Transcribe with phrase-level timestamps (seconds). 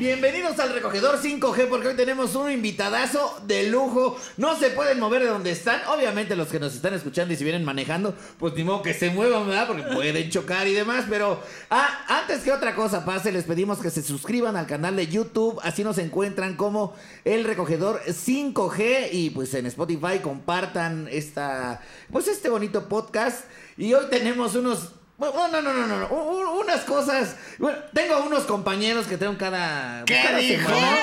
[0.00, 4.16] Bienvenidos al recogedor 5G porque hoy tenemos un invitadazo de lujo.
[4.38, 5.82] No se pueden mover de donde están.
[5.88, 9.10] Obviamente los que nos están escuchando y si vienen manejando, pues ni modo que se
[9.10, 9.66] muevan, ¿verdad?
[9.66, 11.04] Porque pueden chocar y demás.
[11.10, 15.06] Pero ah, antes que otra cosa pase, les pedimos que se suscriban al canal de
[15.06, 15.60] YouTube.
[15.62, 16.94] Así nos encuentran como
[17.26, 23.44] el recogedor 5G y pues en Spotify compartan esta, pues este bonito podcast.
[23.76, 26.60] Y hoy tenemos unos bueno, no, no, no, no, no.
[26.60, 27.36] Unas cosas.
[27.58, 30.04] Bueno, tengo unos compañeros que tengo cada.
[30.04, 30.62] ¿Qué cada dijo?
[30.68, 30.96] semana.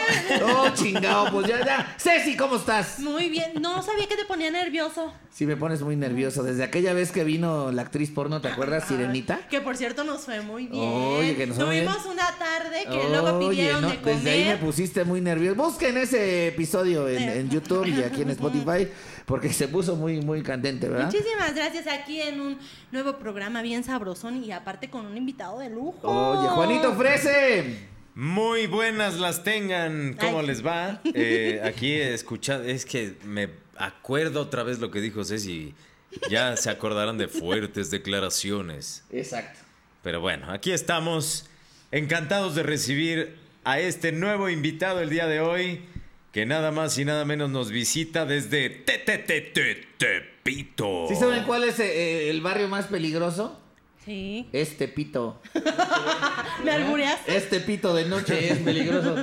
[0.56, 1.96] Oh, chingado, pues ya, ya.
[2.00, 3.00] Ceci, ¿cómo estás?
[3.00, 3.54] Muy bien.
[3.62, 5.14] No sabía que te ponía nervioso.
[5.32, 6.42] Sí, me pones muy nervioso.
[6.44, 9.40] Desde aquella vez que vino la actriz porno, ¿te acuerdas, Sirenita?
[9.50, 10.84] Que por cierto nos fue muy bien.
[10.84, 14.16] Oye, que nos fue muy Tuvimos una tarde que luego pidieron no, de comer.
[14.16, 15.56] desde ahí me pusiste muy nervioso.
[15.62, 18.88] Busquen ese episodio en, en YouTube y aquí en Spotify,
[19.28, 21.12] porque se puso muy, muy candente, ¿verdad?
[21.12, 22.58] Muchísimas gracias aquí en un
[22.94, 26.00] nuevo programa bien sabrosón y aparte con un invitado de lujo.
[26.08, 27.90] Oye, Juanito Frese.
[28.16, 30.16] Muy buenas las tengan.
[30.18, 30.48] ¿Cómo Ay.
[30.48, 31.02] les va?
[31.14, 35.76] Eh, aquí escuchando, es que me acuerdo otra vez lo que dijo Ceci.
[36.30, 39.04] Ya se acordarán de fuertes declaraciones.
[39.12, 39.60] Exacto.
[40.04, 41.50] Pero bueno, aquí estamos
[41.92, 45.82] encantados de recibir a este nuevo invitado el día de hoy,
[46.32, 51.06] que nada más y nada menos nos visita desde Te- Te- Te- Te- Tepito.
[51.10, 53.60] ¿Sí saben cuál es eh, el barrio más peligroso?
[54.06, 54.48] Sí.
[54.54, 55.42] Este pito.
[56.64, 57.36] ¿Me albureaste?
[57.36, 59.18] Este pito de noche es peligroso.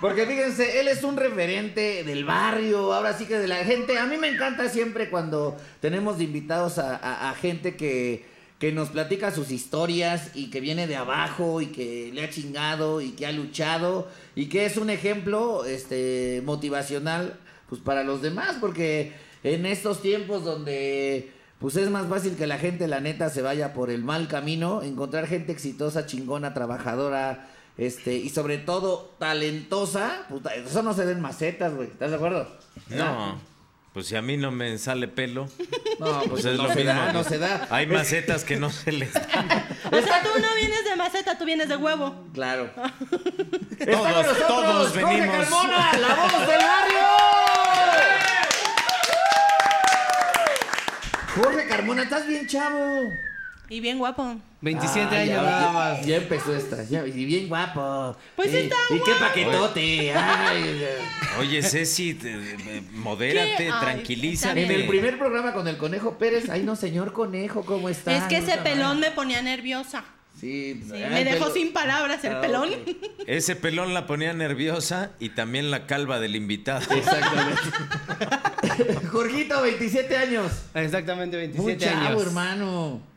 [0.00, 3.98] Porque fíjense, él es un referente del barrio, ahora sí que de la gente.
[3.98, 8.24] A mí me encanta siempre cuando tenemos invitados a, a- a gente que,
[8.62, 13.00] que nos platica sus historias y que viene de abajo y que le ha chingado
[13.00, 18.58] y que ha luchado y que es un ejemplo este, motivacional pues para los demás.
[18.60, 23.42] Porque en estos tiempos donde pues es más fácil que la gente, la neta, se
[23.42, 30.26] vaya por el mal camino, encontrar gente exitosa, chingona, trabajadora, este, y sobre todo talentosa,
[30.28, 32.46] puta, eso no se den macetas, güey, ¿estás de acuerdo?
[32.90, 33.40] No,
[33.92, 35.48] pues si a mí no me sale pelo,
[36.00, 36.92] No, pues, pues es no lo se mismo.
[36.92, 37.66] da, no se da.
[37.70, 39.48] Hay macetas que no se les dan.
[39.90, 42.24] O sea, tú no vienes de maceta, tú vienes de huevo.
[42.34, 42.70] Claro.
[43.78, 45.36] Está Todos- con nosotros todos Jorge venimos.
[45.36, 47.08] Carmona, la voz del barrio.
[51.34, 53.12] Jorge Carmona, estás bien chavo.
[53.72, 54.36] Y bien guapo.
[54.60, 56.06] 27 Ay, años ya, nada ya- más.
[56.06, 58.14] Ya empezó esta, ya, y bien guapo.
[58.36, 60.12] Pues y, está Y qué paquetote.
[60.14, 60.84] Ay,
[61.40, 63.70] Oye, Ceci, te- eh, modérate.
[63.72, 64.62] Ay, tranquilízate.
[64.64, 68.14] En el primer programa con el Conejo Pérez, ay no, señor Conejo, ¿cómo está?
[68.14, 70.04] es que ese No, pelón me ponía nerviosa.
[70.38, 72.68] Sí, Sí, ay, me dejó pelo- sin palabras el Ah, pelón.
[73.26, 76.80] Ese pelón la ponía nerviosa y también la calva del invitado.
[76.94, 77.60] Exactamente.
[79.10, 80.52] Jorgito, 27 años.
[80.74, 82.22] Exactamente Muy 27 chavo, años.
[82.22, 83.11] hermano.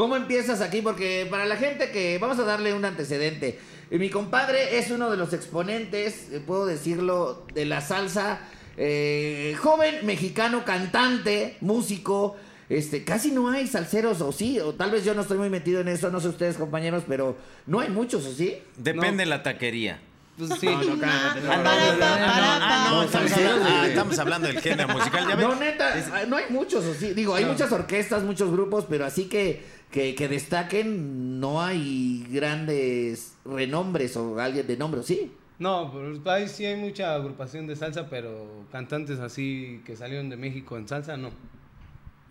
[0.00, 0.80] ¿Cómo empiezas aquí?
[0.80, 3.58] Porque para la gente que vamos a darle un antecedente.
[3.90, 8.40] Mi compadre es uno de los exponentes, eh, puedo decirlo, de la salsa.
[8.78, 12.38] eh, joven mexicano, cantante, músico.
[12.70, 15.82] Este, casi no hay salseros, o sí, o tal vez yo no estoy muy metido
[15.82, 17.36] en eso, no sé ustedes compañeros, pero
[17.66, 18.56] no hay muchos, ¿o sí?
[18.78, 20.00] Depende de la taquería.
[20.48, 20.66] Pues sí.
[20.66, 23.90] No, no, cállate, Ah, estamos, hablando, ah, güey.
[23.90, 25.28] estamos hablando del género musical.
[25.28, 27.12] Ya ves, No, neta, ah, no hay muchos, o sí.
[27.12, 33.34] Digo, hay muchas orquestas, muchos grupos, pero así que, que, que destaquen, no hay grandes
[33.44, 35.32] renombres o alguien de nombre, ¿o sí?
[35.58, 40.38] No, pues ahí sí hay mucha agrupación de salsa, pero cantantes así que salieron de
[40.38, 41.30] México en salsa, no.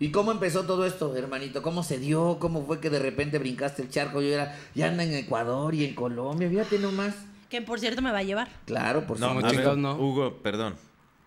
[0.00, 1.62] ¿Y cómo empezó todo esto, hermanito?
[1.62, 2.38] ¿Cómo se dio?
[2.40, 4.22] ¿Cómo fue que de repente brincaste el charco?
[4.22, 7.14] Yo era, ya anda en Ecuador y en Colombia, fíjate nomás.
[7.50, 8.48] Que por cierto me va a llevar.
[8.64, 9.94] Claro, por No, ver, chingados, no.
[9.96, 10.76] Hugo, perdón.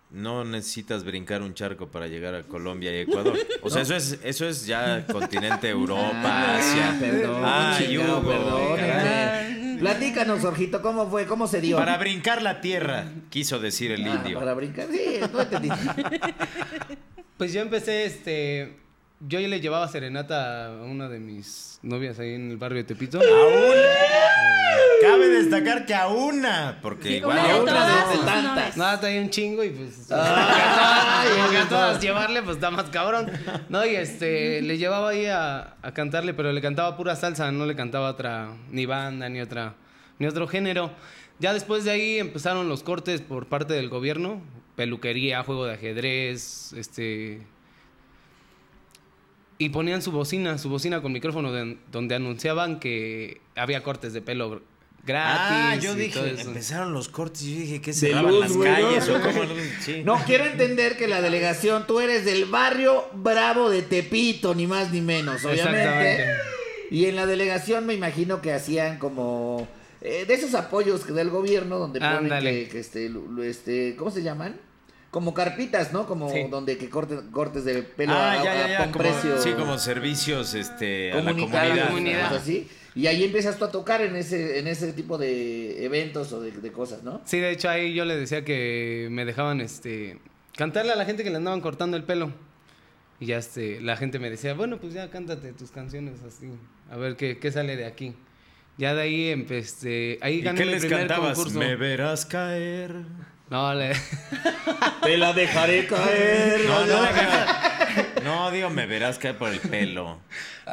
[0.09, 3.37] No necesitas brincar un charco para llegar a Colombia y Ecuador.
[3.61, 6.97] O sea, eso es, eso es ya continente Europa, Ah, Asia.
[6.99, 8.87] Perdón, Ay, chingado, Hugo, perdóneme.
[8.87, 9.77] caray.
[9.79, 11.25] Platícanos, Jorgito, ¿cómo fue?
[11.25, 11.77] ¿Cómo se dio?
[11.77, 14.39] Para brincar la tierra, quiso decir el Ah, indio.
[14.39, 15.69] para brincar, sí, no entendí.
[17.37, 18.77] Pues yo empecé, este...
[19.25, 22.83] Yo ya le llevaba serenata a una de mis novias ahí en el barrio de
[22.83, 23.19] Tepito.
[23.19, 23.75] Aún.
[25.01, 28.25] Cabe destacar que a una, porque Sí, igual una de a otra otra todas de
[28.25, 28.77] tantas.
[28.77, 30.11] Nada, traía un chingo y pues...
[30.11, 33.31] Ay, porque a todas llevarle, pues está más cabrón.
[33.69, 37.65] No, y este, le llevaba ahí a, a cantarle, pero le cantaba pura salsa, no
[37.65, 39.75] le cantaba otra, ni banda, ni otra,
[40.19, 40.91] ni otro género.
[41.39, 44.41] Ya después de ahí empezaron los cortes por parte del gobierno,
[44.75, 47.41] peluquería, juego de ajedrez, este...
[49.57, 54.21] Y ponían su bocina, su bocina con micrófono de- donde anunciaban que había cortes de
[54.21, 54.61] pelo
[55.05, 55.41] gratis.
[55.51, 56.47] Ah, yo y todo dije, eso.
[56.49, 59.41] empezaron los cortes y yo dije, ¿qué De cerraban las calles o cómo?
[59.81, 60.01] Sí.
[60.03, 64.91] No, quiero entender que la delegación, tú eres del barrio Bravo de Tepito, ni más
[64.91, 65.81] ni menos, obviamente.
[65.81, 66.25] Exactamente.
[66.89, 69.67] Y en la delegación me imagino que hacían como
[70.01, 73.11] eh, de esos apoyos que da el gobierno donde ponen que, que este,
[73.45, 74.59] este, ¿cómo se llaman?
[75.13, 76.07] Como carpitas, ¿no?
[76.07, 76.47] Como Sí.
[76.49, 79.39] donde que corten, cortes de pelo ah, a, ya, a- ya, como- precio.
[79.39, 81.87] sí, como servicios este, a la comunidad.
[81.87, 82.29] comunidad.
[82.29, 82.67] cosas así.
[82.95, 86.51] Y ahí empiezas tú a tocar en ese, en ese tipo de eventos o de,
[86.51, 87.21] de cosas, ¿no?
[87.25, 90.17] Sí, de hecho ahí yo le decía que me dejaban este
[90.57, 92.33] cantarle a la gente que le andaban cortando el pelo.
[93.19, 96.47] Y ya este, la gente me decía, bueno, pues ya cántate tus canciones así,
[96.91, 98.15] a ver qué, qué sale de aquí.
[98.79, 101.35] Ya de ahí empecé, ahí ¿Y gané qué mi les primer cantabas?
[101.37, 101.59] concurso.
[101.59, 102.95] Me verás caer.
[103.53, 103.93] No, le...
[105.03, 106.61] Te la dejaré caer.
[106.65, 110.17] No, no, digo, no, digo, me verás caer por el pelo.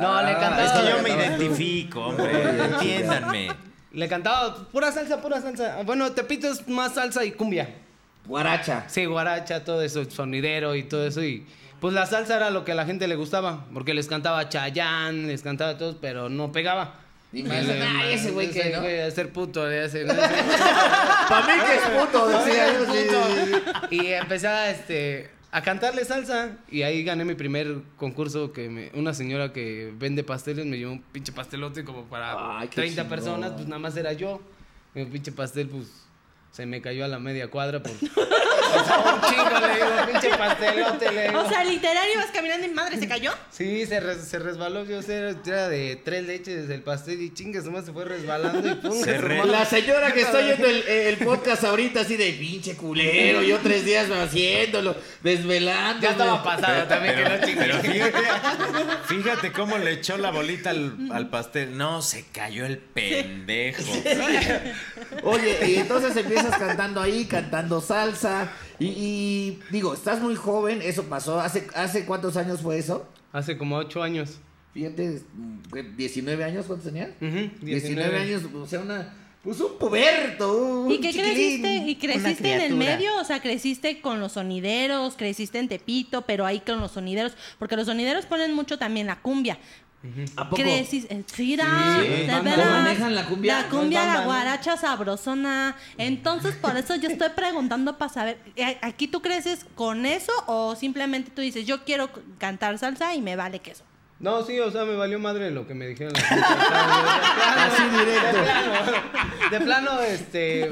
[0.00, 0.65] no, le Ah, cantaba.
[0.65, 2.41] Es que yo me identifico, hombre.
[2.65, 3.49] Entiéndanme.
[3.93, 5.82] Le cantaba pura salsa, pura salsa.
[5.85, 7.69] Bueno, Tepito es más salsa y cumbia.
[8.25, 8.85] Guaracha.
[8.87, 11.23] Sí, guaracha, todo eso, sonidero y todo eso.
[11.23, 11.47] Y
[11.81, 13.67] pues la salsa era lo que a la gente le gustaba.
[13.75, 16.94] Porque les cantaba Chayán, les cantaba a todos, pero no pegaba.
[17.32, 20.15] Y me dicen, "Ay, ese güey que, ¿no?" a ser puto, no.
[21.29, 22.87] Para mí que es puto, decía yo.
[22.93, 23.55] sí, sí,
[23.91, 23.97] sí.
[23.97, 26.56] Y empecé a, este, a cantarle salsa.
[26.71, 30.93] Y ahí gané mi primer concurso que me- una señora que vende pasteles me llevó
[30.93, 33.09] un pinche pastelote como para Ay, qué 30 chingón.
[33.17, 33.53] personas.
[33.53, 34.41] Pues nada más era yo.
[34.94, 35.87] Un pinche pastel, pues
[36.52, 37.93] se me cayó a la media cuadra por.
[38.00, 41.41] un chingo, le digo, pinche pastelote, le digo.
[41.41, 43.32] O sea, literal ibas caminando y madre se cayó.
[43.50, 47.61] Sí, se, res- se resbaló, yo sé, era de tres leches el pastel y chingue,
[47.62, 48.93] nomás se fue resbalando y pum.
[49.02, 49.44] Se re-.
[49.47, 53.85] La señora que está oyendo el, el podcast ahorita así de pinche culero, yo tres
[53.85, 56.03] días haciéndolo, desvelando.
[56.03, 57.31] Ya estaba pasado también, que no
[57.61, 58.19] pero fíjate,
[59.06, 61.76] fíjate cómo le echó la bolita al, al pastel.
[61.76, 63.82] No, se cayó el pendejo.
[65.25, 68.52] Oye, y entonces empiezas cantando ahí, cantando salsa.
[68.78, 71.40] Y, y, digo, estás muy joven, eso pasó.
[71.40, 73.06] ¿Hace, ¿Hace cuántos años fue eso?
[73.32, 74.38] Hace como ocho años.
[74.72, 77.10] Fíjate, mm, 19 años, ¿cuántos tenías?
[77.20, 79.14] Ujú, 19 años, o sea, una.
[79.42, 80.82] Pues un puberto.
[80.82, 81.76] un ¿Y qué creciste?
[81.87, 83.16] ¿Y creciste en el medio?
[83.16, 87.75] O sea, creciste con los sonideros, creciste en Tepito, pero ahí con los sonideros, porque
[87.75, 89.58] los sonideros ponen mucho también la cumbia.
[90.37, 90.62] ¿A poco?
[90.62, 91.64] Creciste, sí, da,
[92.00, 92.43] Sí, de banda.
[92.43, 92.58] veras.
[92.67, 93.62] ¿Cómo manejan la cumbia?
[93.62, 95.76] La cumbia, No la guaracha sabrosona.
[95.99, 98.38] Entonces, por eso yo estoy preguntando para saber,
[98.82, 102.08] ¿a- ¿aquí tú creces con eso o simplemente tú dices, yo quiero
[102.38, 103.85] cantar salsa y me vale queso?
[104.20, 106.12] No, sí, o sea, me valió madre lo que me dijeron.
[106.12, 106.46] las chicas.
[107.56, 108.38] Así directo.
[108.38, 110.69] De plano, de plano, este...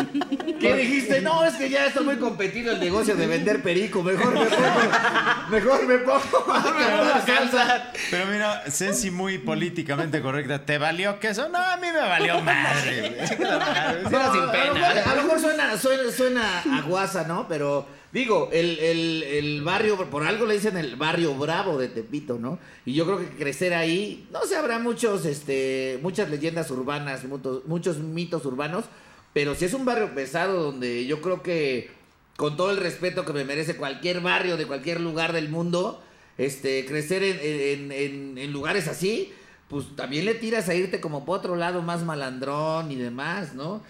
[0.60, 1.22] ¿Qué dijiste?
[1.22, 4.02] No, es que ya está muy competido el negocio de vender perico.
[4.02, 5.48] Mejor me pongo.
[5.50, 6.20] Mejor me pongo
[6.54, 7.92] a cantar salsa.
[8.10, 10.66] Pero mira, Ceci muy políticamente correcta.
[10.66, 11.48] ¿Te valió queso?
[11.48, 13.26] No, a mí me valió madre.
[13.28, 13.92] Sin No, A
[14.34, 14.72] lo pena.
[14.74, 17.46] mejor, a lo mejor suena, suena, suena a guasa, ¿no?
[17.48, 22.38] Pero digo, el, el, el barrio, por algo le dicen el barrio bravo de Tepito,
[22.38, 22.58] ¿no?
[22.86, 27.64] Y yo creo que crecer ahí, no sé, habrá muchos, este, muchas leyendas urbanas, muchos,
[27.66, 28.84] muchos mitos urbanos,
[29.34, 31.90] pero si es un barrio pesado donde yo creo que,
[32.36, 36.02] con todo el respeto que me merece cualquier barrio de cualquier lugar del mundo,
[36.38, 39.32] este, crecer en, en, en- en lugares así,
[39.68, 43.82] pues también le tiras a irte como por otro lado más malandrón y demás, ¿no?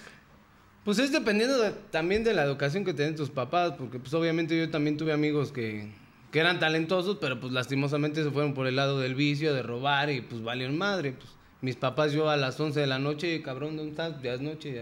[0.89, 4.57] Pues es dependiendo de- también de la educación que tienen tus papás, porque pues obviamente
[4.57, 5.91] yo también tuve amigos que,
[6.33, 10.09] que eran talentosos, pero pues lastimosamente se fueron por el lado del vicio, de robar
[10.09, 11.13] y pues valieron madre.
[11.13, 11.29] Pues
[11.61, 14.23] mis papás yo a las 11 de la noche, cabrón, ¿dónde estás?
[14.23, 14.73] Ya es noche,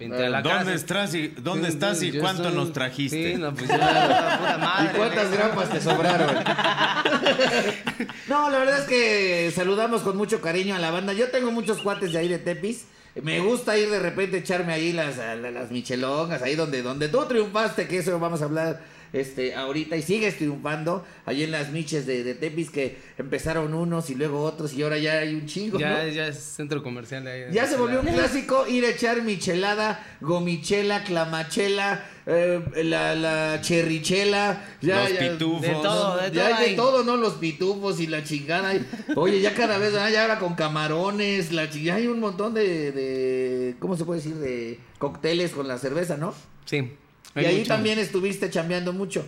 [0.00, 0.58] ya a la casa.
[0.58, 3.32] ¿Dónde estás y, dónde estás y Yo cuánto soy- nos trajiste?
[3.32, 4.90] Sí, no, pues ya, la puta madre.
[4.92, 5.38] ¿Y cuántas güey.
[5.38, 6.34] grapas te sobraron?
[8.28, 11.14] no, la verdad es que saludamos con mucho cariño a la banda.
[11.14, 12.86] Yo tengo muchos cuates de ahí de Tepis.
[13.22, 17.08] Me gusta ir de repente echarme ahí las, a- la- las michelongas, ahí donde, donde
[17.08, 18.80] tú triunfaste, que eso vamos a hablar
[19.12, 24.10] este ahorita y sigues triunfando, ahí en las miches de, de Tepis que empezaron unos
[24.10, 26.08] y luego otros y ahora ya hay un chingo, Ya, ¿no?
[26.08, 27.52] ya es centro comercial de ahí.
[27.52, 34.62] Ya se volvió un clásico ir a echar michelada, gomichela, clamachela, eh, la, la cherrichela,
[34.82, 35.62] ya, Los ya- pitufos.
[35.62, 36.54] De todo, de ya todo.
[36.56, 37.16] hay de todo, ¿no?
[37.16, 38.74] Los pitufos y la chingada.
[39.16, 42.92] Oye, ya cada vez, ah, ya ahora con camarones, la ya hay un montón de,
[42.92, 44.36] de, ¿cómo se puede decir?
[44.36, 46.34] De cócteles con la cerveza, ¿no?
[46.66, 46.92] Sí.
[47.34, 47.68] Y hay ahí mucho.
[47.68, 49.26] también estuviste chambeando mucho.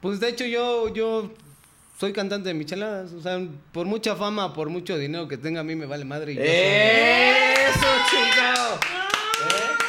[0.00, 1.32] Pues de hecho yo, yo
[1.98, 3.12] soy cantante de micheladas.
[3.12, 3.40] O sea,
[3.72, 6.32] por mucha fama, por mucho dinero que tenga, a mí me vale madre.
[6.32, 8.80] y yo soy- ¡Eso, chingado!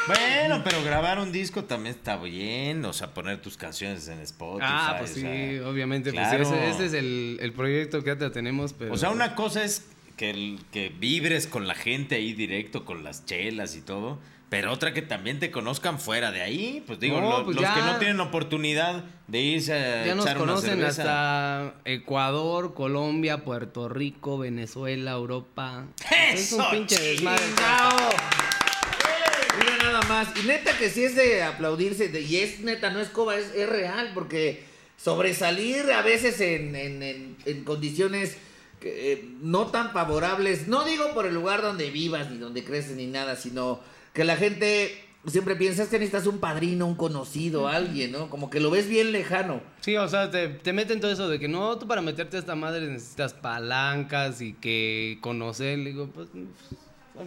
[0.08, 2.84] Bueno, pero grabar un disco también está bien.
[2.86, 4.65] O sea, poner tus canciones en Spotify.
[4.67, 6.12] Ah, pues o sí, sea, obviamente.
[6.12, 6.38] claro.
[6.43, 8.74] Pues ese, ese es el, el proyecto que ahora tenemos.
[8.74, 8.93] Pero...
[8.93, 9.86] O sea, una cosa es
[10.17, 14.20] que, el- que vibres con la gente ahí directo, con las chelas y todo.
[14.51, 16.84] Pero otra que también te conozcan fuera de ahí.
[16.86, 20.13] Pues digo, No, lo- pues los ya- que no tienen oportunidad de irse a Ya
[20.13, 25.86] nos echar una conocen hasta Ecuador, Colombia, Puerto Rico, Venezuela, Europa.
[26.34, 27.46] Es un ¡Eso, pinche desmadre.
[29.58, 30.27] Mira nada más.
[30.36, 32.10] Y neta que sí es de aplaudirse.
[32.10, 34.12] de- y es neta, no es coba, es, es real.
[34.13, 34.63] Porque
[35.01, 38.36] sobresalir a veces en, en- en- en condiciones
[38.81, 40.67] que, eh, no tan favorables.
[40.67, 43.79] No digo por el lugar donde vivas, ni donde creces, ni nada, sino
[44.13, 48.30] que la gente siempre piensa "Es que necesitas un padrino, un conocido, alguien, ¿no?
[48.30, 49.62] Como que lo ves bien lejano.
[49.82, 52.39] Sí, o sea, te, te meten todo eso de que no, tú para meterte a
[52.39, 55.77] esta madre necesitas palancas y que conocer.
[55.80, 56.30] Le digo, pues.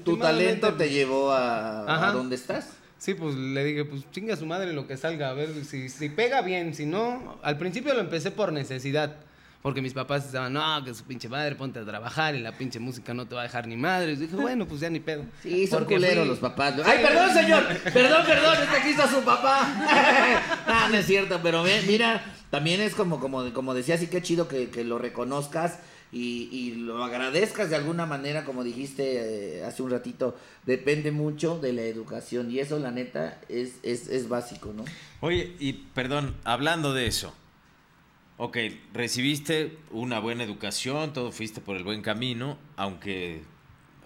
[0.04, 2.70] Tu últimamente, talento te llevó a, a donde estás.
[2.98, 6.08] Sí, pues le dije, pues chinga su madre lo que salga, a ver si, si
[6.08, 7.38] pega bien, si no.
[7.42, 9.16] Al principio lo empecé por necesidad.
[9.64, 12.78] Porque mis papás estaban, no, que su pinche madre, ponte a trabajar y la pinche
[12.78, 14.12] música no te va a dejar ni madre.
[14.12, 15.24] Y dije, bueno, pues ya ni pedo.
[15.42, 16.74] Sí, son culeros los papás.
[16.84, 17.66] Ay, perdón, señor.
[17.82, 19.62] Perdón, perdón, este aquí está su papá.
[20.66, 24.20] ah, no es cierto, pero ve, mira, también es como, como, como decía, sí que
[24.20, 25.78] chido que, que lo reconozcas
[26.12, 31.58] y, y lo agradezcas de alguna manera, como dijiste eh, hace un ratito, depende mucho
[31.58, 34.84] de la educación y eso, la neta, es, es, es básico, ¿no?
[35.22, 37.32] Oye, y perdón, hablando de eso.
[38.36, 38.58] Ok,
[38.92, 43.42] recibiste una buena educación, todo fuiste por el buen camino, aunque,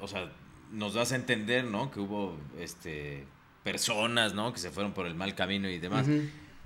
[0.00, 0.30] o sea,
[0.70, 1.90] nos das a entender, ¿no?
[1.90, 3.24] Que hubo, este,
[3.64, 4.52] personas, ¿no?
[4.52, 6.06] Que se fueron por el mal camino y demás.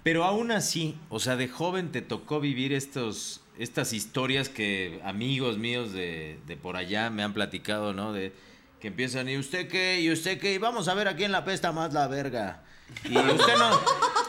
[0.03, 5.59] Pero aún así, o sea, de joven te tocó vivir estos, estas historias que amigos
[5.59, 8.13] míos de, de por allá me han platicado, ¿no?
[8.13, 8.33] De
[8.81, 10.01] que empiezan, ¿y usted qué?
[10.01, 10.55] ¿Y usted qué?
[10.55, 12.63] Y vamos a ver a quién la pesta más la verga.
[13.05, 13.81] Y usted no,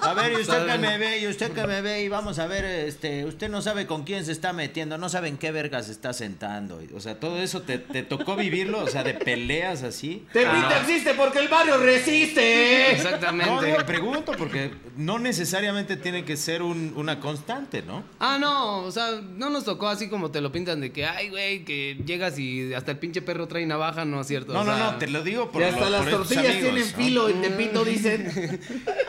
[0.02, 2.48] a ver, y usted que me ve, y usted que me ve, y vamos a
[2.48, 5.84] ver, este, usted no sabe con quién se está metiendo, no sabe en qué verga
[5.84, 6.82] se está sentando.
[6.96, 10.26] O sea, todo eso te, te tocó vivirlo, o sea, de peleas así.
[10.34, 12.88] Tepito existe porque el barrio resiste.
[12.90, 13.66] No, Exactamente.
[13.66, 18.04] digo, pregunto, porque no necesariamente tiene que ser un- una constante, ¿no?
[18.20, 21.30] Ah, no, o sea, no nos tocó así como te lo pintan de que, ay,
[21.30, 24.52] güey, que llegas y hasta el pinche perro trae navaja, no es cierto.
[24.54, 26.62] No, o no, sea, no, te lo digo por Y hasta lo- las tortillas amigos,
[26.62, 26.98] tienen ¿no?
[26.98, 28.34] filo, en Tepito dicen.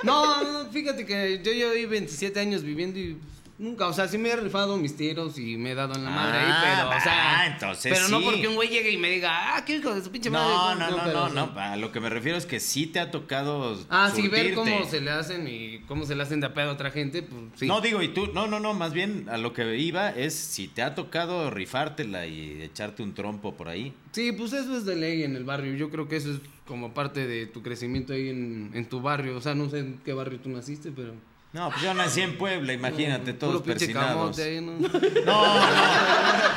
[0.03, 3.17] No, no, fíjate que yo llevo 27 años viviendo y
[3.57, 6.11] nunca, o sea, sí me he rifado mis tiros y me he dado en la
[6.11, 9.09] madre ahí, Ah, pero, o sea, entonces pero no porque un güey llegue y me
[9.11, 10.53] diga, ah, qué hijo de su pinche madre.
[10.53, 13.79] No, no, no, no, a lo que me refiero es que sí te ha tocado
[13.89, 16.71] Ah, sí, ver cómo se le hacen y cómo se le hacen de a pedo
[16.71, 17.67] a otra gente, pues sí.
[17.67, 20.67] No digo, y tú, no, no, no, más bien a lo que iba es si
[20.67, 23.95] te ha tocado rifártela y echarte un trompo por ahí.
[24.13, 25.75] Sí, pues eso es de ley en el barrio.
[25.75, 29.37] Yo creo que eso es como parte de tu crecimiento ahí en, en tu barrio.
[29.37, 31.15] O sea, no sé en qué barrio tú naciste, pero.
[31.53, 34.37] No, pues yo nací en Puebla, imagínate, todos persinados.
[34.41, 34.73] ahí, ¿no?
[34.73, 34.89] No,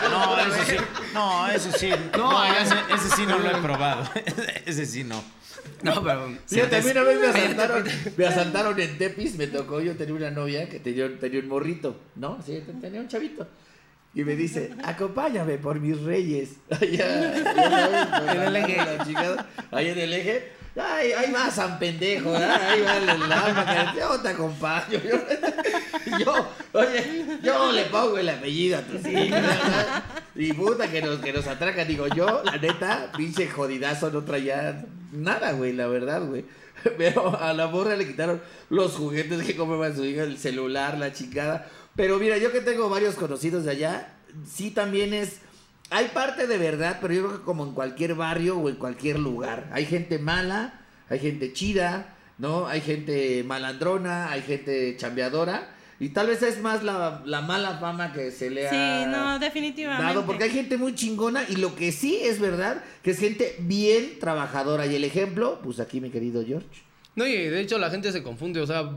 [0.09, 0.75] no, no, eso sí,
[1.13, 4.09] no, eso sí, no, ese, ese sí no lo he probado,
[4.65, 5.23] ese sí no.
[5.83, 6.23] No, pero.
[6.23, 7.83] A mí una vez me asaltaron,
[8.17, 11.99] me asaltaron en Tepis, me tocó, yo tenía una novia que tenía, tenía un morrito,
[12.15, 12.39] ¿no?
[12.43, 13.47] Sí, tenía un chavito.
[14.17, 16.53] Y me dice, acompáñame por mis reyes.
[16.71, 18.77] Allá, sabes, por En el eje.
[19.71, 20.43] en el.
[20.75, 22.59] Ay, ahí va San Pendejo, ¿verdad?
[22.67, 24.99] ahí va el, que yo te acompaño.
[25.03, 29.39] Yo, yo, oye, yo le pongo el apellido a tus hijos.
[30.33, 31.87] Y puta que nos, que nos atracan.
[31.87, 36.43] Digo, yo, la neta, pinche jodidazo, no traía nada, güey, la verdad, güey.
[36.97, 41.13] Pero a la morra le quitaron los juguetes que compraba su hija, el celular, la
[41.13, 41.69] chingada.
[41.97, 44.13] Pero mira, yo que tengo varios conocidos de allá,
[44.49, 45.39] sí también es.
[45.89, 49.19] Hay parte de verdad, pero yo creo que como en cualquier barrio o en cualquier
[49.19, 49.69] lugar.
[49.73, 52.67] Hay gente mala, hay gente chida, ¿no?
[52.67, 55.73] Hay gente malandrona, hay gente chambeadora.
[55.99, 59.39] Y tal vez es más la, la mala fama que se le ha Sí, no,
[59.39, 60.05] definitivamente.
[60.05, 63.55] dado, porque hay gente muy chingona y lo que sí es verdad, que es gente
[63.61, 64.85] bien trabajadora.
[64.85, 66.67] Y el ejemplo, pues aquí mi querido George.
[67.15, 68.91] No, y de hecho la gente se confunde, o sea,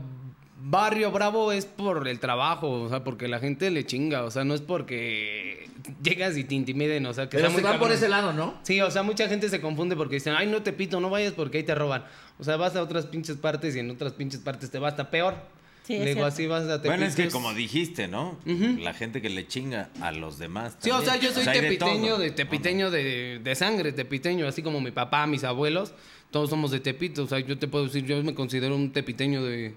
[0.63, 4.43] barrio bravo es por el trabajo, o sea, porque la gente le chinga, o sea,
[4.43, 5.67] no es porque
[6.03, 8.55] llegas y te intimiden, o sea, que Pero se muy van por ese lado, ¿no?
[8.63, 11.33] Sí, o sea, mucha gente se confunde porque dicen, ay, no te pito, no vayas
[11.33, 12.03] porque ahí te roban.
[12.39, 15.09] O sea, vas a otras pinches partes y en otras pinches partes te va hasta
[15.09, 15.35] peor.
[15.83, 18.37] Sí, Le digo, así vas a Bueno, es que como dijiste, ¿no?
[18.45, 20.77] La gente que le chinga a los demás.
[20.79, 22.35] Sí, o sea, yo soy tepiteño, de, ¿no?
[22.35, 25.93] tepiteño de, de sangre, tepiteño, así como mi papá, mis abuelos,
[26.29, 29.43] todos somos de Tepito, o sea, yo te puedo decir, yo me considero un tepiteño
[29.43, 29.75] de,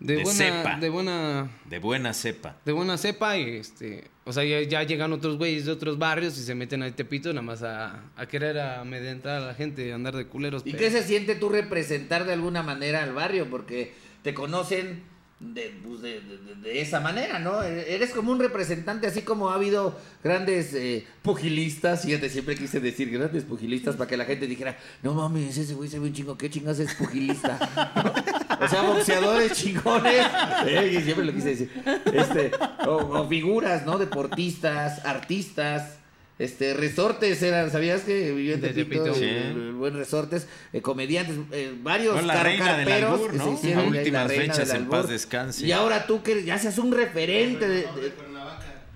[0.00, 0.76] de, De buena, cepa.
[0.80, 2.56] de buena, De buena cepa.
[2.64, 6.38] de buena cepa y este, o sea, ya, ya llegan otros güeyes de otros barrios
[6.38, 10.14] y se meten a Tepito nada más a, a querer amedrentar a la gente, andar
[10.16, 10.62] de culeros.
[10.64, 13.48] ¿Y pero- qué se siente tú representar de alguna manera al barrio?
[13.50, 15.02] Porque te conocen
[15.40, 17.62] de, pues, de, de- de esa manera, ¿no?
[17.62, 22.80] E- Eres como un representante, así como ha habido grandes eh, pugilistas, fíjate, siempre quise
[22.80, 26.12] decir grandes pugilistas para que la gente dijera, no mames, ese güey se ve un
[26.12, 27.56] chingo, ¿qué chingas es pugilista?
[28.60, 30.26] O sea, boxeadores chingones,
[30.66, 31.70] eh, siempre lo quise decir,
[32.12, 32.50] este,
[32.86, 33.98] o, o figuras, ¿no?
[33.98, 35.94] Deportistas, artistas,
[36.38, 39.12] Este, resortes eran, ¿sabías que vivió en De Tepito?
[39.12, 39.28] Sí.
[39.76, 43.44] buen resortes, eh, comediantes, eh, varios Fue la reina del albur, que ¿no?
[43.44, 45.66] A últimas reina fechas, del en paz descanse.
[45.66, 47.74] Y ahora tú que ya seas un referente de...
[47.82, 48.12] de-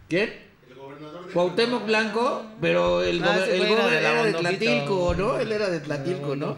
[0.08, 0.51] ¿Quién?
[1.32, 4.32] Cuauhtémoc Blanco, pero el, Ah, el era de era de.
[4.34, 5.38] Tlatilco, ¿no?
[5.38, 6.56] Él era de Tlatilco, ¿no?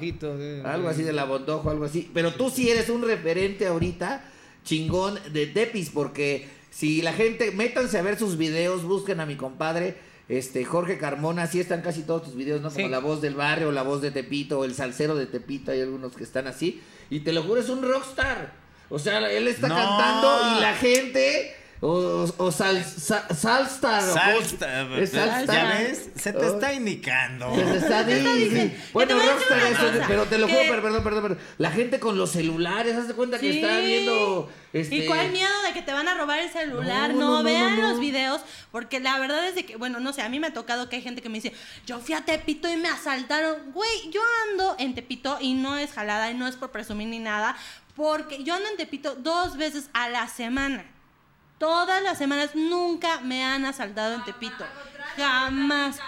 [0.64, 2.10] Algo así de la Bondojo, algo así.
[2.12, 4.24] Pero tú sí eres un referente ahorita
[4.64, 9.36] chingón de Tepis, porque si la gente, métanse a ver sus videos, busquen a mi
[9.36, 9.96] compadre,
[10.28, 12.70] este Jorge Carmona, así están casi todos tus videos, ¿no?
[12.70, 15.82] Como la voz del barrio, la voz de Tepito, o el salsero de Tepito, hay
[15.82, 16.80] algunos que están así.
[17.10, 18.52] Y te lo juro, es un rockstar.
[18.88, 19.74] O sea, él está No.
[19.76, 21.56] cantando y la gente...
[21.86, 24.02] O, o sal, sa- Salstar.
[24.02, 25.46] o Es Salstar.
[25.46, 26.08] ¿Ya ves?
[26.16, 27.54] Se te está indicando.
[27.54, 28.74] Se está diciendo.
[28.94, 31.38] Bueno, Rockstar eso, pero te lo juro, pero, perdón, perdón, perdón.
[31.58, 33.60] La gente con los celulares, haz de cuenta que Sí.
[33.60, 34.50] está viendo.
[34.72, 34.96] Este...
[34.96, 37.12] ¿Y cuál miedo de que te van a robar el celular?
[37.12, 37.90] No, No, no, no, vean no, no.
[37.90, 38.40] los videos,
[38.72, 40.96] porque la verdad es de que, bueno, no sé, a mí me ha tocado que
[40.96, 41.52] hay gente que me dice,
[41.86, 43.72] yo fui a Tepito y me asaltaron.
[43.72, 47.18] Güey, yo ando en Tepito y no es jalada y no es por presumir ni
[47.18, 47.56] nada,
[47.94, 50.86] porque yo ando en Tepito dos veces a la semana.
[51.58, 54.64] Todas las semanas nunca me han asaltado en Tepito.
[55.16, 55.98] Jamás.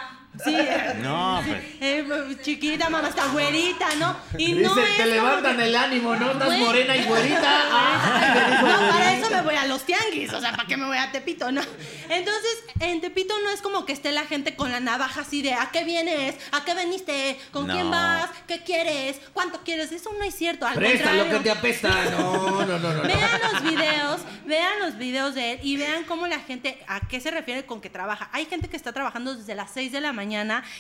[0.45, 0.57] Sí,
[1.03, 1.63] No, pues.
[1.81, 4.17] eh, chiquita, mamá, está güerita, ¿no?
[4.39, 6.33] Y no Dice, es te levantan que- el ánimo, ¿no?
[6.33, 7.63] Estás morena y güerita.
[7.73, 10.77] Ay, me dijo No, para eso me voy a los tianguis, o sea, ¿para qué
[10.77, 11.51] me voy a Tepito?
[11.53, 11.63] No.
[12.09, 15.55] Entonces, en Tepito no es como que esté la gente con la navaja así de
[15.55, 16.35] ¿a qué vienes?
[16.53, 17.39] ¿A qué veniste?
[17.53, 17.75] ¿Con No.
[17.75, 18.29] quién vas?
[18.47, 19.17] ¿Qué quieres?
[19.33, 19.91] ¿Cuánto quieres?
[19.93, 20.67] Eso no es cierto.
[20.67, 21.43] Al Presta lo que contrario.
[21.43, 21.89] te apesta.
[22.17, 22.93] No, no, no, no.
[22.95, 23.03] no.
[23.03, 27.21] Vean los videos, vean los videos de él y vean cómo la gente, a qué
[27.21, 28.29] se refiere con que trabaja.
[28.33, 30.26] Hay gente que está trabajando desde las 6 de la mañana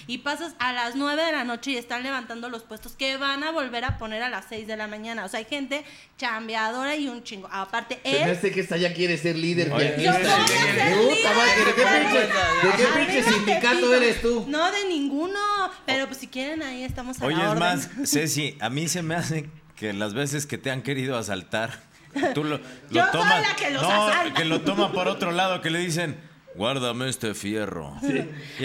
[0.06, 3.42] y pasas a las 9 de la noche y están levantando los puestos que van
[3.44, 5.24] a volver a poner a las 6 de la mañana.
[5.24, 5.84] O sea, hay gente
[6.18, 7.48] chambeadora y un chingo.
[7.52, 8.30] Aparte, Se me él...
[8.36, 9.72] hace que esta ya quiere ser líder.
[9.72, 11.36] Oye, ya Yo quiere voy a ser- ser Puta líder.
[11.36, 12.26] madre,
[12.62, 14.44] ¿De qué pinche, sindicato eres tú?
[14.48, 15.38] No, de ninguno.
[15.84, 17.58] Pero pues si quieren, ahí estamos a Oye, la es orden.
[17.60, 21.80] más, Ceci, a mí se me hace que las veces que te han querido asaltar,
[22.34, 23.42] tú lo, Yo lo soy tomas.
[23.48, 24.34] la que los no, asalta.
[24.34, 26.18] que lo toma por otro lado, que le dicen,
[26.56, 27.92] guárdame este fierro.
[28.02, 28.06] Y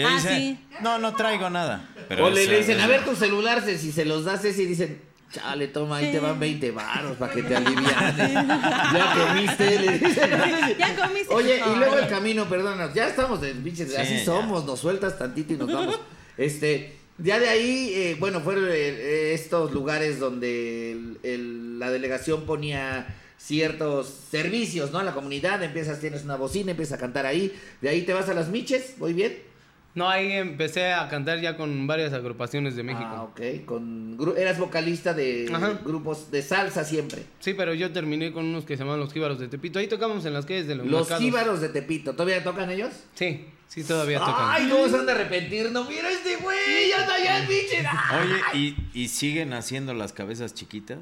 [0.00, 0.58] él Ah, dice, sí.
[0.80, 1.88] no, no traigo nada.
[2.08, 5.00] Pero O le, dicen, a ver tu celular, si se los das ese y dicen,
[5.32, 8.32] chale, toma, ahí te van 20 varos para que te alivianes.
[8.34, 10.30] ya comiste, le dicen.
[10.78, 11.34] Ya comiste.
[11.34, 14.24] Oye, y luego el camino, perdónanos, ya estamos de pinches, Sí, así ya.
[14.24, 16.00] somos, nos sueltas tantito y nos vamos.
[16.36, 22.44] Este, ya de ahí, eh, bueno, fueron eh, estos lugares donde el- el- la delegación
[22.46, 23.06] ponía
[23.42, 24.98] ciertos servicios, ¿no?
[25.00, 28.28] A la comunidad, empiezas, tienes una bocina, empiezas a cantar ahí, de ahí te vas
[28.28, 29.50] a las miches, muy bien.
[29.94, 33.04] No, ahí empecé a cantar ya con varias agrupaciones de México.
[33.12, 35.80] Ah, ok, con, eras vocalista de Ajá.
[35.84, 37.24] grupos de salsa siempre.
[37.40, 39.78] Sí, pero yo terminé con unos que se llaman Los Jíbaros de Tepito.
[39.80, 41.22] Ahí tocamos en las calles de los, Los mercados.
[41.22, 42.90] jíbaros de Tepito, ¿todavía tocan ellos?
[43.14, 44.34] Sí, sí, todavía tocan.
[44.38, 45.70] Ay, ¿cómo se han de arrepentir?
[45.72, 47.84] No, mira este güey, ya está allá el pinche.
[48.22, 48.58] Oye,
[48.94, 51.00] ¿y, ¿y siguen haciendo las cabezas chiquitas?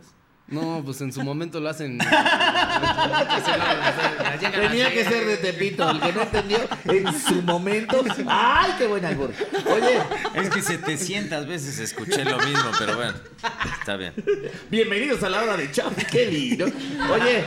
[0.51, 1.99] No, pues en su momento lo hacen.
[4.41, 8.03] Tenía que ser de Tepito, el que no entendió en su momento.
[8.27, 9.31] ¡Ay, qué buen albur!
[9.67, 10.01] Oye,
[10.35, 13.15] Es que 700 veces escuché lo mismo, pero bueno,
[13.79, 14.13] está bien.
[14.71, 16.65] bienvenidos a la hora de Chap Kelly, ¿no?
[17.15, 17.45] Oye,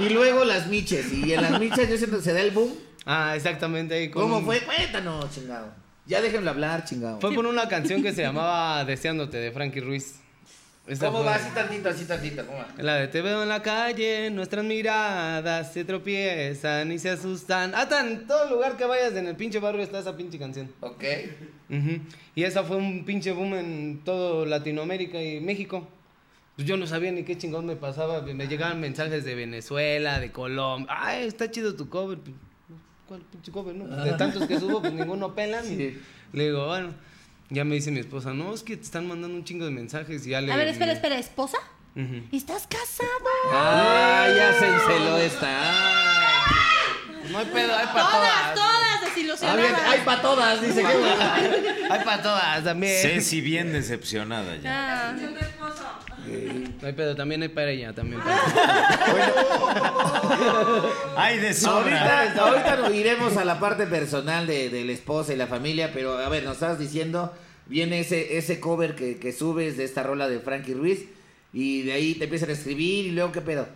[0.00, 2.74] y luego las miches, y en las miches yo siento que se da el boom.
[3.04, 4.10] Ah, exactamente ahí.
[4.10, 4.60] con ¿Cómo fue?
[4.60, 5.72] Cuéntanos, chingado.
[6.06, 7.20] Ya déjenlo hablar, chingado.
[7.20, 10.16] Fue por una canción que se llamaba Deseándote de Frankie Ruiz.
[10.86, 11.34] Esa ¿Cómo fue- va?
[11.34, 12.68] Así tantito, así tantito, ¿cómo va?
[12.78, 17.74] La de te veo en la calle, nuestras miradas se tropiezan y se asustan.
[17.74, 20.70] Hasta en todo lugar que vayas en el pinche barrio está esa pinche canción.
[20.80, 21.02] Ok.
[21.70, 22.00] Ujú.
[22.36, 25.88] Y esa fue un pinche boom en todo Latinoamérica y México.
[26.54, 28.22] Pues yo no sabía ni qué chingón me pasaba.
[28.22, 30.86] Me llegaban mensajes de Venezuela, de Colombia.
[30.88, 32.18] Ay, está chido tu cover.
[32.18, 32.34] Pues,
[33.08, 33.86] ¿Cuál pinche cover, no?
[34.04, 35.64] De tantos que subo, pues ninguno pelan.
[35.66, 36.00] Y Sí.
[36.32, 36.94] Le digo, bueno.
[37.50, 40.26] Ya me dice mi esposa, no, es que te están mandando un chingo de mensajes
[40.26, 40.52] y ya le...
[40.52, 41.58] A ver, espera, espera, ¿esposa?
[41.94, 42.22] Ujú.
[42.32, 43.08] ¿Estás casado?
[43.52, 45.50] Ah, ya se enceló esta.
[47.30, 48.54] No hay pedo, hay para Todas, todas.
[48.54, 49.80] todas Ah, desilusionadas.
[49.86, 50.86] hay para todas, dice que.
[51.90, 53.00] Hay para todas también.
[53.00, 55.10] Ceci bien decepcionada ya.
[55.10, 55.16] Ah.
[56.86, 59.34] No hay pedo, también hay para ella, también para ella.
[61.16, 62.20] ¡Ay, de sobra!
[62.20, 65.90] Ahorita, ahorita nos iremos a la parte personal de, de la esposa y la familia,
[65.92, 67.34] pero a ver, nos estabas diciendo,
[67.66, 71.06] viene ese, ese cover que, que subes de esta rola de Frankie Ruiz
[71.52, 73.66] y de ahí te empiezan a escribir y luego qué pedo.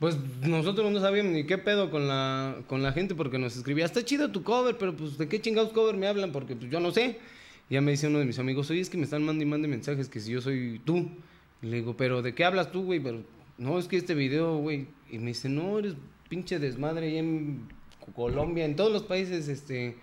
[0.00, 3.84] Pues nosotros no sabíamos ni qué pedo con la, con la gente porque nos escribía,
[3.84, 6.80] está chido tu cover, pero pues de qué chingados cover me hablan porque pues yo
[6.80, 7.20] no sé.
[7.70, 9.46] Y ya me dice uno de mis amigos, oye, es que me están mandando y
[9.46, 11.08] mande mensajes que si yo soy tú.
[11.62, 13.00] Le digo, pero ¿de qué hablas tú, güey?
[13.00, 13.22] Pero
[13.56, 14.88] no, es que este video, güey.
[15.10, 15.94] Y me dice, no, eres
[16.28, 17.68] pinche desmadre ahí en
[18.14, 19.96] Colombia, en todos los países, este,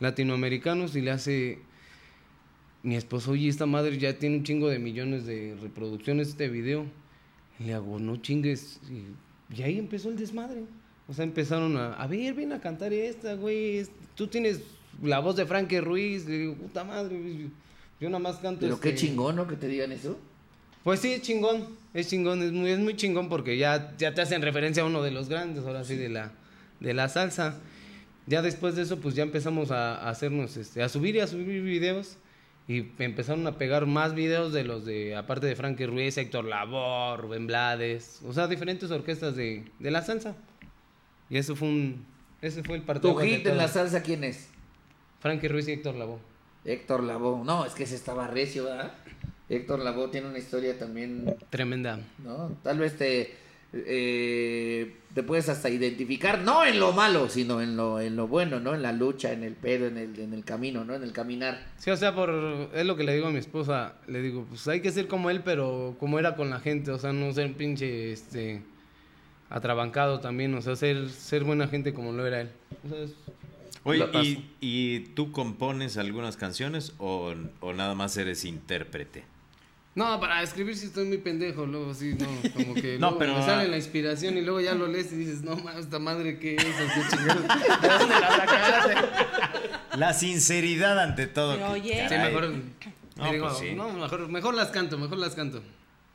[0.00, 1.58] latinoamericanos y le hace
[2.82, 6.86] mi esposo, oye, esta madre ya tiene un chingo de millones de reproducciones este video.
[7.60, 8.80] Y le hago, no chingues.
[8.90, 10.64] Y, y ahí empezó el desmadre.
[11.08, 13.86] O sea, empezaron a, a ver, ven a cantar esta, güey.
[14.14, 14.62] Tú tienes
[15.02, 16.26] la voz de Frankie Ruiz.
[16.26, 17.50] Le digo, puta madre, güey,
[18.00, 18.60] yo nada más canto.
[18.60, 19.46] Pero qué este- chingón, ¿no?
[19.46, 20.18] Que te digan eso.
[20.84, 24.20] Pues sí, es chingón, es chingón, es muy, es muy chingón porque ya, ya te
[24.20, 26.32] hacen referencia a uno de los grandes, ahora sí, de la,
[26.80, 27.60] de la salsa.
[28.26, 31.26] Ya después de eso, pues ya empezamos a, a hacernos, este, a subir y a
[31.26, 32.16] subir videos.
[32.68, 37.16] Y empezaron a pegar más videos de los de, aparte de Frankie Ruiz, Héctor Lavoe,
[37.16, 40.36] Rubén Blades, o sea, diferentes orquestas de, de la salsa.
[41.28, 42.06] Y eso fue un,
[42.40, 43.18] ese fue el Tu partido.
[43.18, 44.48] hit en la salsa, ¿quién es?
[45.18, 46.18] Frankie Ruiz y Héctor Lavoe.
[46.64, 47.44] Héctor Lavoe.
[47.44, 48.92] No, es que ese estaba recio, ¿verdad?
[49.56, 52.00] Héctor Lavoe tiene una historia también, Tremenda.
[52.24, 52.56] ¿no?
[52.62, 53.34] Tal vez te,
[53.74, 58.60] eh, te puedes hasta identificar, no en lo malo, sino en lo, en lo bueno,
[58.60, 58.74] ¿no?
[58.74, 60.94] En la lucha, en el pedo, en el, en el camino, ¿no?
[60.94, 61.66] En el caminar.
[61.78, 62.30] Sí, o sea, por
[62.74, 65.30] es lo que le digo a mi esposa, le digo, pues hay que ser como
[65.30, 68.62] él, pero como era con la gente, o sea, no ser un pinche este
[69.50, 72.48] atrabancado también, o sea, ser ser buena gente como lo era él.
[72.84, 73.14] O sea, es-
[73.84, 74.06] Oye.
[74.22, 79.24] ¿y, y tú compones algunas canciones o, o nada más eres intérprete?
[79.94, 83.34] No, para escribir sí estoy muy pendejo, luego sí, no, como que No, luego pero-
[83.38, 86.38] me sale la inspiración y luego ya lo lees y dices, no mames, esta madre
[86.38, 87.42] qué es, qué chingados,
[87.82, 88.94] ¿de dónde la sacaste?
[89.98, 91.54] La sinceridad ante todo.
[91.56, 92.08] Pero que- oye.
[92.08, 92.48] Sí, mejor,
[93.16, 93.74] No, me digo, pues sí.
[93.74, 95.62] no, mejor, mejor las canto, mejor las canto.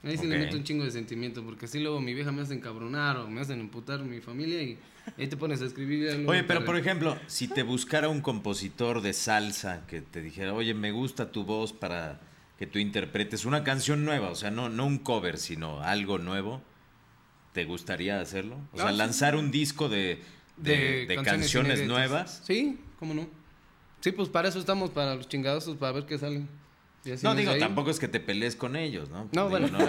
[0.03, 0.41] Ahí sí le Ok.
[0.45, 3.41] meto un chingo de sentimiento, porque así luego mi vieja me hace encabronar o me
[3.41, 4.77] hacen emputar mi familia y
[5.17, 6.23] ahí te pones a escribir.
[6.27, 10.73] Oye, pero por ejemplo, si te buscara un compositor de salsa que te dijera, oye,
[10.73, 12.19] me gusta tu voz para
[12.57, 16.61] que tú interpretes una canción nueva, o sea, no, no un cover, sino algo nuevo,
[17.53, 18.57] ¿te gustaría hacerlo?
[18.73, 18.97] O sea, sí.
[18.97, 20.23] lanzar un disco de,
[20.57, 22.41] de, de canciones, nuevas.
[22.45, 23.27] Sí, cómo no.
[24.01, 26.47] Sí, pues para eso estamos, para los chingadazos, para ver qué salen.
[27.23, 27.59] No, digo, ahí.
[27.59, 29.29] tampoco es que te pelees con ellos, ¿no?
[29.31, 29.85] No, Digo, bueno, no, no.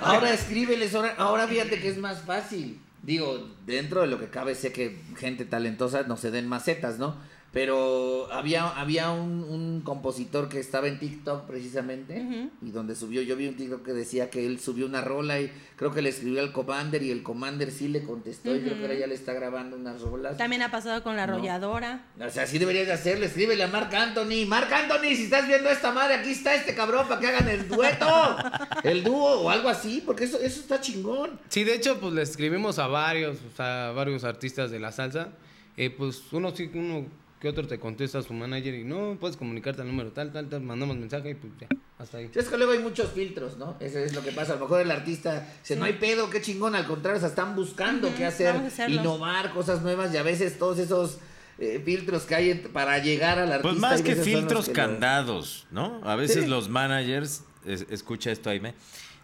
[0.00, 2.80] Ahora escríbeles, ahora, ahora fíjate que es más fácil.
[3.02, 7.16] Digo, dentro de lo que cabe, sé que gente talentosa no se den macetas, ¿no?
[7.52, 13.36] Pero había, había un, un compositor que estaba en TikTok precisamente y donde subió, yo
[13.36, 16.40] vi un TikTok que decía que él subió una rola y creo que le escribió
[16.40, 19.34] al Commander y el Commander sí le contestó y creo que ahora ya le está
[19.34, 20.38] grabando unas rolas.
[20.38, 21.34] También ha pasado con la No.
[21.34, 22.06] arrolladora.
[22.18, 24.46] O sea, así deberías de hacerle, escríbele a Marc Anthony.
[24.46, 27.68] Marc Anthony, si estás viendo esta madre, aquí está este cabrón para que hagan el
[27.68, 28.06] dueto,
[28.82, 31.38] el dúo o algo así, porque eso, eso está chingón.
[31.50, 34.90] Sí, de hecho, pues le escribimos a varios, o sea, a varios artistas de la
[34.90, 35.28] salsa.
[35.76, 37.06] Eh, pues uno sí, uno
[37.42, 40.48] que otro te contesta a su manager y no, puedes comunicarte al número tal, tal,
[40.48, 41.66] tal, mandamos mensaje y pues ya,
[41.98, 42.30] hasta ahí.
[42.32, 43.76] Es que luego hay muchos filtros, ¿no?
[43.80, 44.52] Eso es lo que pasa.
[44.52, 46.76] A lo mejor el artista dice, no hay pedo, qué chingón.
[46.76, 48.54] Al contrario, o sea, están buscando qué hacer,
[48.86, 51.18] innovar cosas nuevas y a veces todos esos
[51.58, 53.68] eh, filtros que hay para llegar al artista.
[53.70, 56.00] Pues más que filtros que lo- candados, ¿no?
[56.04, 56.48] A veces Sí.
[56.48, 58.74] los managers, es- escucha esto, Aime,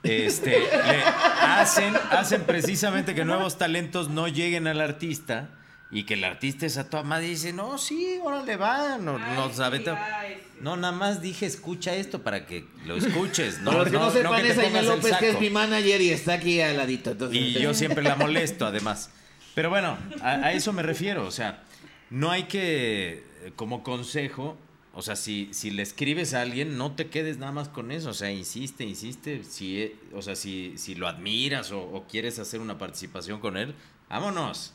[0.02, 1.02] este, le
[1.40, 5.54] hacen, hacen precisamente que nuevos talentos no lleguen al artista
[5.90, 9.18] y que el artista es a toda madre y dice, no, sí, órale, va, no,
[9.18, 9.98] nos aventa-
[10.60, 13.58] No, nada más dije, escucha esto para que lo escuches.
[13.62, 16.00] No, Para los que no, sepan, que te es el López, que es mi manager
[16.02, 17.12] y está aquí al ladito.
[17.12, 19.10] Entonces, Y yo siempre la molesto, además.
[19.54, 21.26] Pero bueno, a, a eso me refiero.
[21.26, 21.62] O sea,
[22.10, 24.58] no hay que, eh, como consejo,
[24.92, 28.10] o sea, si, si le escribes a alguien, no te quedes nada más con eso.
[28.10, 29.42] O sea, insiste, insiste.
[29.44, 33.56] Si, eh, o sea, si, si lo admiras o, o quieres hacer una participación con
[33.56, 33.74] él,
[34.10, 34.74] vámonos.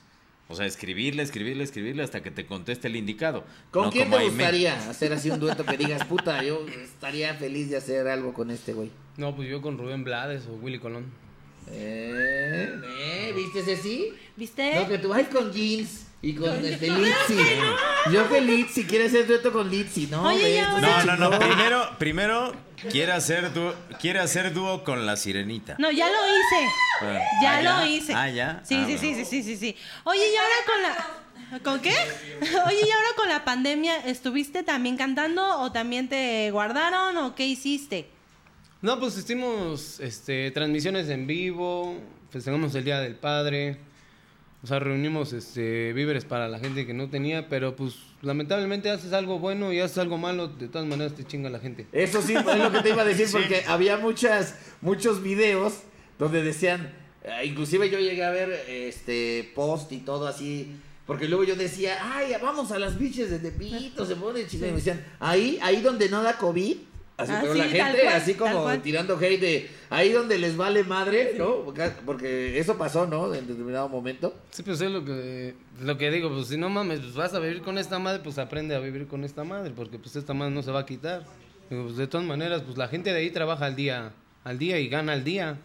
[0.53, 3.43] O sea, escribirle, escribirle, escribirle hasta que te conteste el indicado.
[3.71, 7.33] ¿Con No quién como te gustaría hacer así un dueto que digas, puta, yo estaría
[7.33, 8.91] feliz de hacer algo con este güey?
[9.17, 11.05] No, pues yo con Rubén Blades o Willy Colón.
[11.71, 14.13] Eh, eh, ¿viste ese sí?
[14.35, 14.75] ¿Viste?
[14.75, 17.37] No, que tú vas con jeans y con este Litzy.
[18.11, 20.23] Yo que Litzy, quiere hacer dueto con Litzy, ¿no?
[20.23, 21.37] Oye, ya No, no, no.
[21.37, 22.53] Primero, primero
[22.89, 25.75] quiere hacer dúo, quiere hacer dúo con la sirenita.
[25.79, 26.71] No, ya lo hice.
[27.41, 27.87] Ya ah, lo ya.
[27.87, 28.13] hice.
[28.15, 28.61] Ah, ya.
[28.63, 28.99] Sí, Ah, sí, bueno.
[28.99, 29.75] sí, sí, sí, sí, sí.
[30.05, 31.59] Oye, y ahora con la...
[31.61, 31.91] ¿Con qué?
[32.67, 37.45] Oye, y ahora con la pandemia, ¿estuviste también cantando o también te guardaron o qué
[37.45, 38.07] hiciste?
[38.81, 41.97] No, pues hicimos este, transmisiones en vivo,
[42.31, 43.77] festejamos el Día del Padre,
[44.63, 49.11] o sea, reunimos este, víveres para la gente que no tenía, pero pues lamentablemente haces
[49.11, 51.85] algo bueno y haces algo malo, de todas maneras te chinga la gente.
[51.91, 53.33] Eso sí, es lo que te iba a decir, Sí.
[53.33, 55.73] porque había muchas, muchos videos
[56.17, 61.43] donde decían, eh, inclusive yo llegué a ver este post y todo así, porque luego
[61.43, 65.03] yo decía, ay, vamos a las biches de Tepito, se pone chido, y me decían,
[65.19, 66.77] ahí, ahí donde no da COVID,
[67.15, 70.57] Así, Ah, pero sí, la gente cual, así como tirando hate de ahí donde les
[70.57, 71.63] vale madre, ¿no?
[72.05, 73.33] Porque- eso pasó, ¿no?
[73.35, 74.33] En determinado momento.
[74.49, 77.39] Sí, pues es lo que, lo que digo, pues si no mames, pues vas a
[77.39, 80.53] vivir con esta madre, pues aprende a vivir con esta madre, porque pues esta madre
[80.53, 81.23] no se va a quitar.
[81.69, 84.11] Digo, pues de todas maneras, pues la gente de ahí trabaja al día,
[84.43, 85.59] al día y gana al día.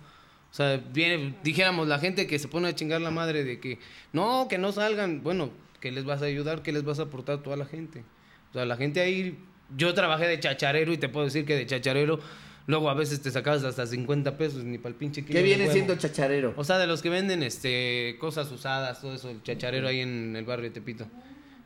[0.51, 3.79] O sea, viene, dijéramos, la gente que se pone a chingar la madre de que,
[4.13, 6.63] no, que no salgan, bueno, ¿qué les vas a ayudar?
[6.63, 8.05] ¿Qué les vas a aportar a toda la gente?
[8.51, 9.39] O sea, la gente ahí,
[9.77, 12.21] yo trabajé de chacharero y te puedo decir que de chacharero,
[12.67, 15.71] luego a veces te sacabas hasta 50 pesos, ni para el pinche kilo ¿Qué viene
[15.71, 16.55] siendo chacharero?
[16.57, 20.35] O sea, de los que venden este cosas usadas, todo eso, el chacharero ahí en
[20.37, 21.07] el barrio de Tepito.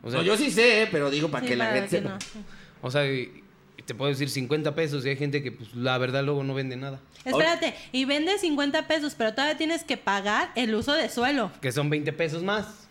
[0.02, 0.88] O sea, No, yo sí sé, ¿eh?
[0.90, 2.10] pero digo para Sí, que la gente que sepa.
[2.10, 2.18] no.
[2.82, 3.42] o sea, y-
[3.76, 6.54] y te puedo decir 50 pesos y hay gente que pues la verdad luego no
[6.54, 7.00] vende nada.
[7.24, 11.50] Espérate, y vende 50 pesos, pero todavía tienes que pagar el uso de suelo.
[11.60, 12.81] Que son 20 pesos más.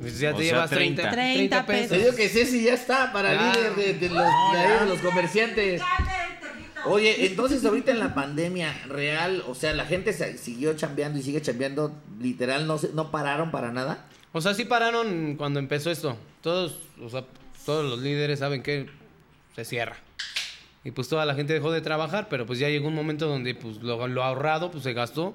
[0.00, 1.10] Pues ya O te sea, llevas 30, 30.
[1.12, 1.98] 30 Te pesos.
[1.98, 3.52] digo que Ceci ya está para Ah.
[3.54, 4.18] líder de, de los,
[4.52, 5.82] de ahí, de los comerciantes.
[6.86, 11.22] Oye, entonces ahorita en la pandemia real, o sea, la gente se- siguió chambeando y
[11.22, 14.06] sigue chambeando, literal, no, se- no pararon para nada.
[14.32, 16.16] O sea, sí pararon cuando empezó esto.
[16.40, 17.24] Todos, o sea,
[17.66, 18.86] todos los líderes saben que
[19.56, 19.96] se cierra.
[20.84, 23.54] Y pues toda la gente dejó de trabajar, pero pues ya llegó un momento donde
[23.56, 25.34] pues lo, lo ahorrado pues se gastó.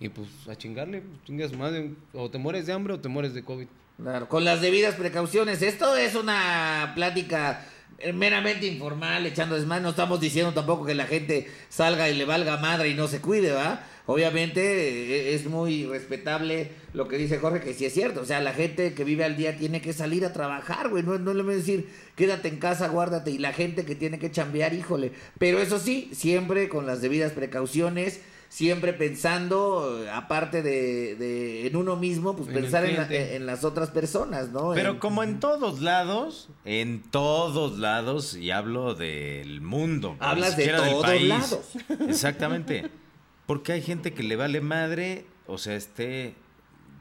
[0.00, 1.90] Y pues a chingarle, pues, chinga su madre.
[2.14, 3.66] O te mueres de hambre o te mueres de COVID.
[4.02, 5.60] Claro, con las debidas precauciones.
[5.60, 7.66] Esto es una plática
[7.98, 9.82] eh, meramente informal, echando desmadre.
[9.82, 13.20] No estamos diciendo tampoco que la gente salga y le valga madre y no se
[13.20, 13.84] cuide, ¿va?
[14.06, 18.22] Obviamente eh, es muy respetable lo que dice Jorge, que sí es cierto.
[18.22, 21.02] O sea, la gente que vive al día tiene que salir a trabajar, güey.
[21.02, 23.32] No, no le voy a decir, quédate en casa, guárdate.
[23.32, 25.12] Y la gente que tiene que chambear, híjole.
[25.38, 28.20] Pero eso sí, siempre con las debidas precauciones.
[28.50, 33.62] Siempre pensando, aparte de, de en uno mismo, pues En pensar en, la- en las
[33.62, 34.72] otras personas, ¿no?
[34.74, 40.16] Pero En- como en todos lados, en todos lados, y hablo del mundo.
[40.18, 41.28] Hablas de siquiera del todos país.
[41.28, 41.60] lados.
[42.08, 42.90] Exactamente.
[43.46, 46.34] Porque hay gente que le vale madre, o sea, esté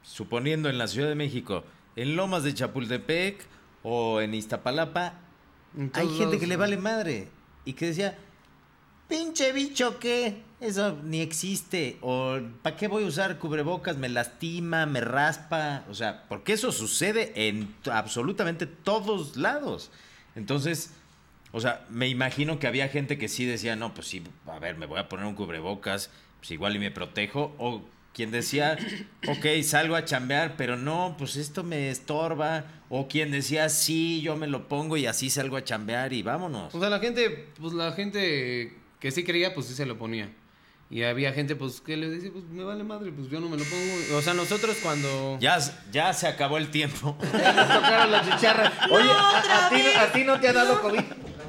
[0.03, 1.63] suponiendo en la Ciudad de México,
[1.95, 3.43] en Lomas de Chapultepec
[3.81, 5.15] o en Iztapalapa,
[5.75, 7.27] En hay todos gente lados, que le vale madre
[7.65, 8.17] y que decía,
[9.09, 10.43] pinche bicho, ¿qué?
[10.61, 11.97] Eso ni existe.
[12.01, 13.97] O ¿para qué voy a usar cubrebocas?
[13.97, 15.83] Me lastima, me raspa.
[15.89, 19.91] O sea, porque eso sucede en absolutamente todos lados.
[20.35, 20.93] Entonces,
[21.51, 24.77] o sea, me imagino que había gente que sí decía, no, pues sí, a ver,
[24.77, 27.55] me voy a poner un cubrebocas, pues igual y me protejo.
[27.57, 27.81] O
[28.13, 28.77] quien decía,
[29.27, 32.65] ok, salgo a chambear, pero no, pues esto me estorba.
[32.89, 36.75] O quien decía, sí, yo me lo pongo y así salgo a chambear y vámonos.
[36.75, 40.29] O sea, la gente, pues la gente que sí creía, pues sí se lo ponía.
[40.91, 43.57] Y había gente, pues, que le decía, pues me vale madre, pues yo no me
[43.57, 44.17] lo pongo.
[44.17, 45.37] O sea, nosotros cuando...
[45.39, 45.59] Ya,
[45.91, 47.15] ya se acabó el tiempo.
[47.31, 48.73] Ya nos tocaron las chicharras.
[48.89, 51.01] Oye, a- ti, a ti no te ha dado COVID,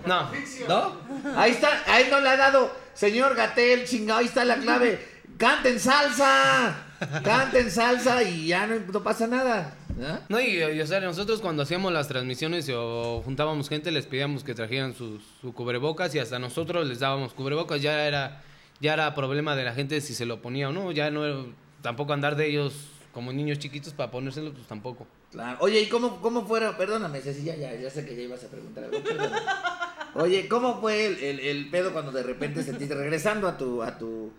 [0.06, 0.30] No,
[0.68, 0.96] ¿no?
[1.36, 2.70] Ahí está, a él no le ha dado.
[2.92, 5.08] Señor Gatel, chingado, ahí está la clave.
[5.38, 6.76] Canten salsa.
[7.24, 9.74] Canten salsa y ya no, no pasa nada.
[10.02, 10.20] ¿Ah?
[10.28, 14.44] no, y, y, o sea, nosotros cuando hacíamos las transmisiones o juntábamos gente, les pedíamos
[14.44, 17.80] que trajeran sus- su cubrebocas y hasta nosotros les dábamos cubrebocas.
[17.82, 18.42] Ya era,
[18.80, 20.92] ya era problema de la gente si se lo ponía o no.
[20.92, 21.36] Ya no era
[21.82, 22.72] tampoco andar de ellos
[23.12, 25.06] como niños chiquitos para ponérselo, pues tampoco.
[25.32, 25.58] Claro.
[25.60, 26.76] Oye, ¿y cómo, cómo fuera?
[26.76, 28.98] Perdóname, Ceci, ya, ya, ya sé que ya ibas a preguntar algo.
[30.14, 33.96] Oye, ¿cómo fue el, el- el pedo cuando de repente sentiste, regresando a tu, a
[33.98, 34.32] tu,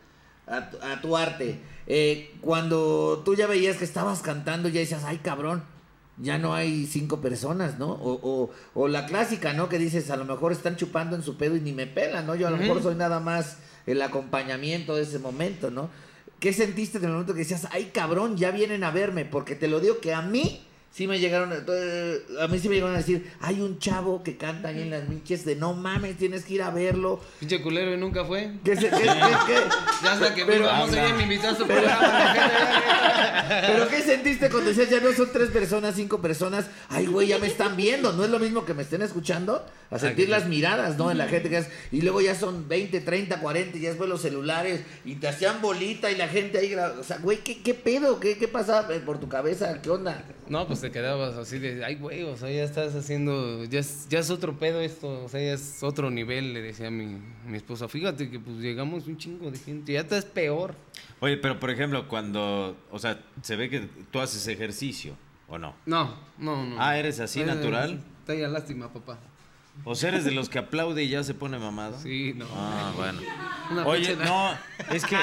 [0.51, 5.03] a tu, a tu arte, eh, cuando tú ya veías que estabas cantando, ya decías,
[5.05, 5.63] ay cabrón,
[6.17, 7.91] ya no hay cinco personas, ¿no?
[7.91, 9.69] O, o, o la clásica, ¿no?
[9.69, 12.35] Que dices, a lo mejor están chupando en su pedo y ni me pelan, ¿no?
[12.35, 15.89] Yo a lo mejor soy nada más el acompañamiento de ese momento, ¿no?
[16.39, 19.25] ¿Qué sentiste en el momento que decías, ay cabrón, ya vienen a verme?
[19.25, 22.67] Porque te lo digo que a mí sí me llegaron, a- eh, a mí sí
[22.69, 25.73] me llegaron a decir, hay un chavo que canta ahí en las miches de no
[25.73, 27.19] mames, tienes que ir a verlo.
[27.39, 28.51] Pinche culero y nunca fue.
[28.63, 29.07] ¿Qué se- qué- qué-
[29.47, 29.55] qué?
[30.03, 32.35] Ya hasta que Pero- vamos me a programa.
[33.67, 36.65] Pero ¿qué sentiste cuando decías, ya no son tres personas, cinco personas?
[36.89, 38.13] Ay, güey, ya me están viendo.
[38.13, 41.09] No es lo mismo que me estén escuchando, a sentir las miradas, ¿no?
[41.09, 41.67] De la gente que es.
[41.91, 45.61] Y luego ya son 20, 30, 40, y ya después los celulares, y te hacían
[45.61, 46.73] bolita y la gente ahí.
[46.75, 48.19] O sea, güey, ¿qué, qué pedo?
[48.19, 49.81] ¿Qué, ¿Qué pasaba por tu cabeza?
[49.81, 50.23] ¿Qué onda?
[50.47, 54.07] No, pues te quedabas así de, ay, güey, o sea, ya estás haciendo, ya es,
[54.09, 57.17] ya es otro pedo esto, o sea, ya es otro nivel, le decía a mi,
[57.45, 57.87] mi esposa.
[57.87, 60.75] Fíjate que pues llegamos un chingo de gente, ya estás peor.
[61.19, 65.15] Oye, pero por ejemplo, cuando, o sea, se ve que tú haces ejercicio,
[65.47, 65.75] ¿o no?
[65.85, 66.75] No, no, no.
[66.81, 68.03] Ah, ¿eres así, natural?
[68.19, 69.19] Está ya lástima, papá.
[69.85, 71.97] ¿O sea, eres de los que aplaude y ya se pone mamado?
[71.99, 72.45] Sí, no.
[72.53, 73.21] Ah, bueno.
[73.85, 74.51] Oye, no,
[74.91, 75.17] es que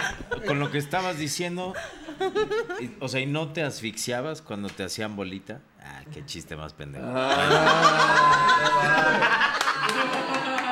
[0.46, 1.74] con lo que estabas diciendo,
[2.80, 5.60] y- o sea, ¿y no te asfixiabas cuando te hacían bolita?
[5.82, 7.04] Ah, qué chiste más pendejo.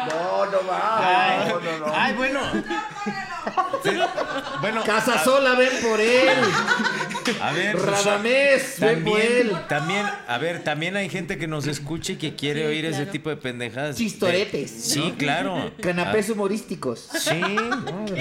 [0.09, 1.53] No, no Ay,
[1.95, 2.41] ay, bueno.
[3.83, 3.91] Sí,
[4.61, 6.29] bueno, Casa sola, ven por él.
[7.41, 12.17] A ver, pues, Radamés, también, también, a ver, también hay gente que nos escucha y
[12.17, 13.97] que quiere Sí, oír ese tipo de pendejadas.
[13.97, 15.73] Chistoretes, Sí, claro.
[15.81, 17.09] Canapés humorísticos.
[17.13, 17.41] Ah, sí,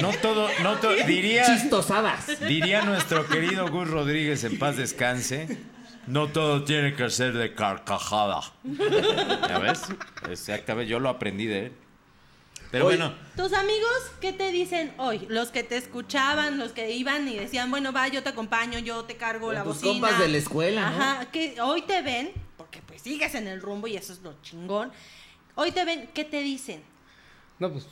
[0.01, 2.39] no todo, no todo, diría, Chistosadas.
[2.47, 5.57] diría nuestro querido Gus Rodríguez en paz descanse.
[6.07, 8.41] No todo tiene que ser de carcajada.
[9.49, 9.81] ¿Ya ves?
[10.29, 11.71] Exactamente, yo lo aprendí de él.
[12.71, 15.25] Pero Oye, bueno, Tus amigos, ¿qué te dicen hoy?
[15.29, 19.03] Los que te escuchaban, los que iban y decían, bueno, va, yo te acompaño, yo
[19.05, 19.91] te cargo la tus bocina.
[20.07, 20.87] compas de la escuela, ¿no?
[20.87, 24.33] Ajá, que hoy te ven, porque pues sigues en el rumbo y eso es lo
[24.41, 24.91] chingón.
[25.55, 26.81] Hoy te ven, ¿qué te dicen?
[27.59, 27.87] No, pues.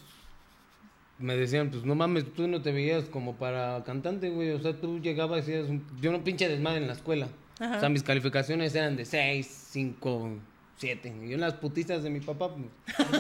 [1.20, 4.52] Me decían, pues no mames, tú no te veías como para cantante, güey.
[4.52, 5.86] O sea, tú llegabas y eras un.
[6.02, 7.28] Yo no pinche desmadre en la escuela.
[7.60, 7.78] Ajá.
[7.78, 10.30] O sea, mis calificaciones eran de 6, 5,
[10.78, 11.14] 7.
[11.26, 12.66] Y las putizas de mi papá, pues,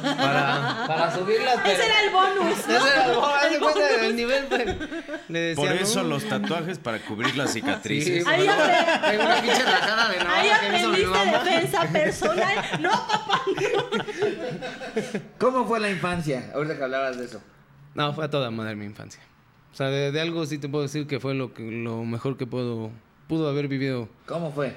[0.01, 1.55] para, para subirlas.
[1.63, 2.67] pero- Ese era el bonus.
[2.67, 2.75] ¿no?
[2.75, 3.77] Ese era el bonus, El bonus.
[4.01, 4.65] el nivel, pues,
[5.29, 8.25] Le decía, por no, eso los tatuajes para cubrir las Sí, cicatrices.
[8.27, 12.55] Ahí bueno, apre- tengo una pinche rajada de Ahí aprendiste defensa personal.
[12.81, 13.41] No, papá.
[15.39, 16.51] ¿Cómo fue la infancia?
[16.53, 17.41] Ahorita que hablabas de eso.
[17.95, 19.21] No, fue a toda madre mi infancia.
[19.71, 22.37] O sea, de, de algo sí te puedo decir que fue lo, que, lo mejor
[22.37, 22.91] que puedo,
[23.27, 24.07] pudo haber vivido.
[24.27, 24.73] ¿Cómo fue?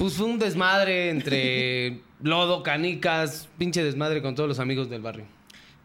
[0.00, 5.26] Pues fue un desmadre entre lodo, canicas, pinche desmadre con todos los amigos del barrio.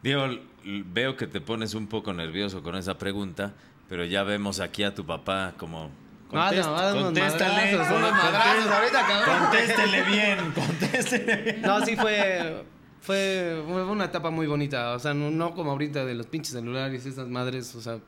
[0.02, 0.28] Diego,
[0.64, 3.54] veo que te pones un poco nervioso con esa pregunta,
[3.90, 5.92] pero ya vemos aquí a tu papá como...
[6.32, 9.40] Ah, Contest- no, va a dar unos contéstale, madrazos, unos madrazos ahorita, cabrón.
[9.42, 11.62] Contéstele bien, contéstele bien.
[11.62, 12.64] No, sí fue,
[13.02, 14.94] fue, fue una etapa muy bonita.
[14.94, 17.76] O sea, no, no como ahorita de los pinches celulares, esas madres.
[17.76, 18.00] O sea,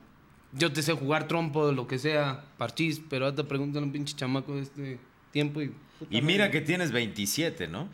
[0.54, 4.16] yo te sé jugar trompo, lo que sea, parchís, pero ahorita pregúntale a un pinche
[4.16, 5.00] chamaco de este
[5.32, 5.74] tiempo y...
[6.10, 7.90] Y mira que tienes 27, ¿no?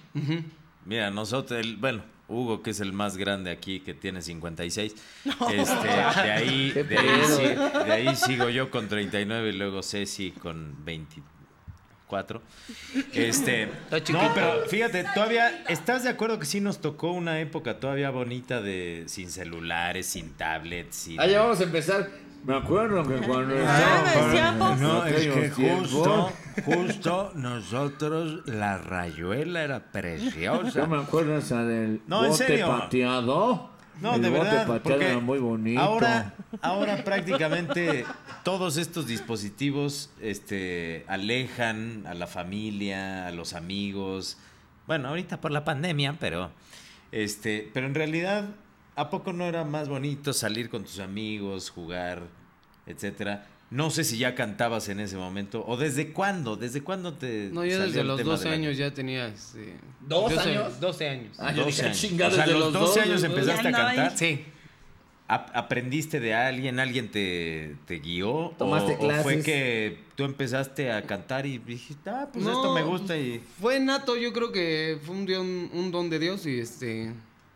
[0.85, 4.95] Mira, nosotros, el- bueno, Hugo, que es el más grande aquí, que tiene 56.
[5.53, 10.83] Este, de, ahí, de, ahí, de ahí sigo yo con 39 y luego Ceci con
[10.85, 12.41] 24.
[13.13, 13.67] Este,
[14.11, 18.61] no, pero fíjate, todavía, ¿estás de acuerdo que sí nos tocó una época todavía bonita
[18.61, 21.19] de sin celulares, sin tablets, sin...
[21.19, 22.09] Ah, ya vamos a empezar.
[22.45, 24.79] Me acuerdo que cuando Ah, estábamos decíamos.
[24.81, 26.31] No, es que justo,
[26.65, 30.85] justo nosotros, la rayuela era preciosa.
[30.87, 32.67] me acuerdo esa del No, en bote serio.
[32.67, 33.69] pateado.
[34.01, 35.79] No, el de bote verdad, pateado porque era muy bonito.
[35.79, 38.05] ahora, ahora prácticamente
[38.43, 44.37] todos estos dispositivos este, alejan a la familia, a los amigos.
[44.87, 46.51] Bueno, ahorita por la pandemia, pero,
[47.13, 48.45] este, pero en realidad,
[48.95, 52.23] ¿a poco no era más bonito salir con tus amigos, jugar,
[52.85, 53.47] etcétera?
[53.71, 57.65] No sé si ya cantabas en ese momento o desde cuándo, desde cuándo te No,
[57.65, 59.27] yo desde los tema 12 de la- años ya tenía...
[59.27, 60.79] Este, ¿Dos yo sé- años?
[60.79, 61.37] 12 años.
[61.39, 61.97] Ah, yo 12 dije, años.
[61.99, 63.95] chingada, O sea, desde los 12 años dos, empezaste a ahí.
[63.95, 64.17] cantar.
[64.17, 64.45] Sí.
[65.27, 66.79] ¿Ap- ¿Aprendiste de alguien?
[66.79, 68.53] ¿Alguien te, te guió?
[68.59, 69.45] ¿Tomaste o, o fue clases?
[69.45, 73.41] que tú empezaste a cantar y dijiste, ah, pues No, esto me gusta y...
[73.59, 77.11] Fue nato, yo creo que fue un don de Dios y este...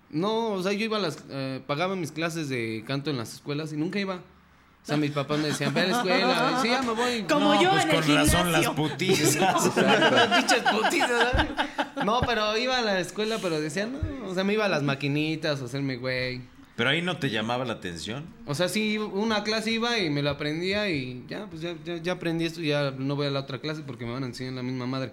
[0.10, 1.24] No, o sea, yo iba a las...
[1.30, 4.16] eh, pagaba mis clases de canto en las escuelas y nunca iba.
[4.16, 6.54] O sea, mis papás me decían, ve a la escuela.
[6.58, 7.24] Y, sí, ya me voy.
[7.24, 8.76] Como no, yo pues en el con razón las gimnasio.
[8.76, 9.70] putizas.
[10.38, 12.06] Pinches putitas, ¿sabes?
[12.06, 14.30] No, pero iba a la escuela, pero decían, no.
[14.30, 16.42] O sea, me iba a las maquinitas, a hacerme güey.
[16.78, 18.26] Pero ahí no te llamaba la atención.
[18.46, 21.98] O sea, sí, una clase iba y me lo aprendía y ya, pues ya, ya,
[21.98, 24.28] ya aprendí esto y ya no voy a la otra clase porque me van a
[24.28, 25.12] enseñar la misma madre.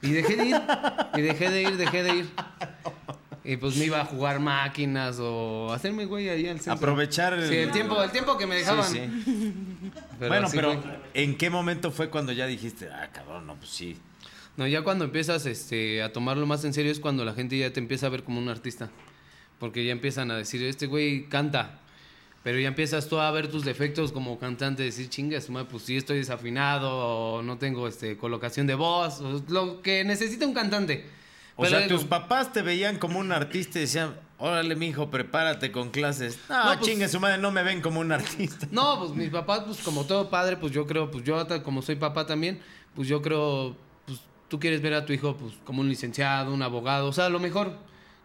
[0.00, 0.56] Y dejé de ir,
[1.16, 2.28] y dejé de ir, dejé de ir.
[3.48, 6.74] Y pues me iba a jugar máquinas o hacerme güey ahí al centro.
[6.74, 7.48] Aprovechar el...
[7.48, 8.84] Sí, el tiempo, el tiempo que me Sí, dejaban.
[8.84, 9.00] sí.
[10.18, 10.98] bueno, así pero fue.
[11.14, 13.96] ¿en qué momento fue cuando ya dijiste, ah, cabrón, no, pues sí?
[14.58, 17.72] No, ya cuando empiezas este, a tomarlo más en serio es cuando la gente ya
[17.72, 18.90] te empieza a ver como un artista.
[19.58, 21.78] Porque ya empiezan a decir, este güey canta.
[22.42, 26.18] Pero ya empiezas tú a ver tus defectos como cantante, decir, chingas, pues sí estoy
[26.18, 31.16] desafinado, o no tengo este, colocación de voz, o lo que necesita un cantante.
[31.60, 35.72] O Pero sea, tus papás te veían como un artista y decían, órale, mijo, prepárate
[35.72, 36.38] con clases.
[36.48, 38.68] No, No, pues- chingue su madre, no me ven como un artista.
[38.70, 41.96] No, pues mis papás, pues como todo padre, pues yo creo, pues yo como soy
[41.96, 42.60] papá también,
[42.94, 46.62] pues yo creo, pues tú quieres ver a tu hijo pues como un licenciado, un
[46.62, 47.72] abogado, o sea, lo mejor.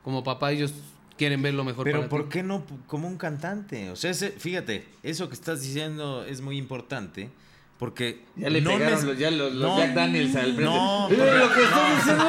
[0.03, 0.72] Como papá ellos
[1.18, 2.30] quieren ver lo mejor Pero para ¿por ti.
[2.34, 3.89] qué no como un cantante?
[3.89, 7.32] O sea, ese- fíjate, eso que estás diciendo es muy importante
[7.80, 10.62] porque Ya le no pegaron los, ya los, los no, Jack Daniels al.
[10.62, 12.26] No, Mira porque- lo que estoy diciendo.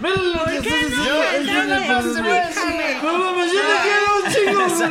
[0.00, 1.74] Mira lo que estoy diciendo.
[3.02, 4.62] no mames, yo te quiero un chingo.
[4.62, 4.84] Yo sí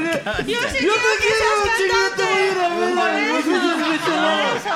[0.48, 2.92] Yo quiero te quiero un chingo, te voy a ir a ver.
[2.94, 3.24] Por güey.
[3.40, 4.76] eso, por eso.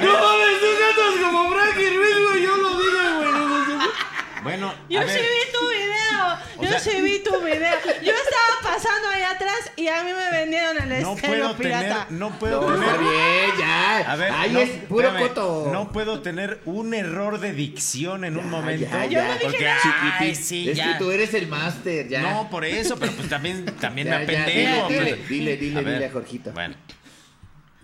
[0.00, 2.38] No mames, tú cantas como Frankie Ruiz, güey.
[2.42, 3.30] Yo lo dije, güey.
[3.32, 3.88] No, no, no.
[4.42, 6.26] Bueno, Yo a ver, vi tu video.
[6.57, 7.72] O Yo sea, sí vi tu video.
[8.02, 12.06] Yo estaba pasando ahí atrás y a mí me vendieron el No puedo pirata.
[12.06, 12.98] tener, no puedo No, tener.
[12.98, 13.98] bien, ya.
[14.12, 15.70] A ver, Ahí no, es puro espérame, coto.
[15.72, 18.88] No puedo tener un error de dicción en un momento.
[18.90, 20.16] ya, Yo no dije porque, nada.
[20.20, 20.92] ay, sí, es ya.
[20.92, 22.22] que tú eres el máster, ya.
[22.22, 24.88] No, por eso, pero pues también, también Ya, me ya, apendejo.
[24.88, 25.28] dile, pues.
[25.28, 26.52] dile, dile, A ver, dile a Jorgito.
[26.52, 26.74] Bueno.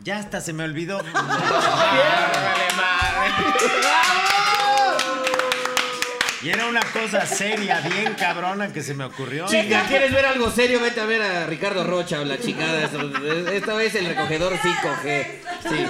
[0.03, 1.01] Ya hasta se me olvidó.
[6.45, 9.47] y era una cosa seria, bien cabrona que se me ocurrió.
[9.47, 10.79] Chica, ¿quieres ver algo serio?
[10.81, 12.91] Vete a ver a Ricardo Rocha o la chingada.
[13.53, 15.27] Esta vez el recogedor 5G.
[15.63, 15.87] Sí.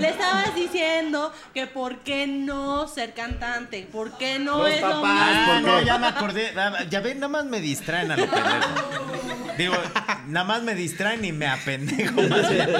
[0.00, 4.88] Le estabas diciendo que por qué no ser cantante, por qué no Los es lo
[4.90, 5.72] papás, Ah, ¿por mismo.
[5.72, 5.86] no, qué?
[5.86, 6.52] ya me acordé.
[6.56, 9.54] Ah, Ya ven, nada más me distraen a lo pendejo.
[9.58, 9.74] Digo,
[10.28, 12.70] nada más me distraen y me apendejo más bien.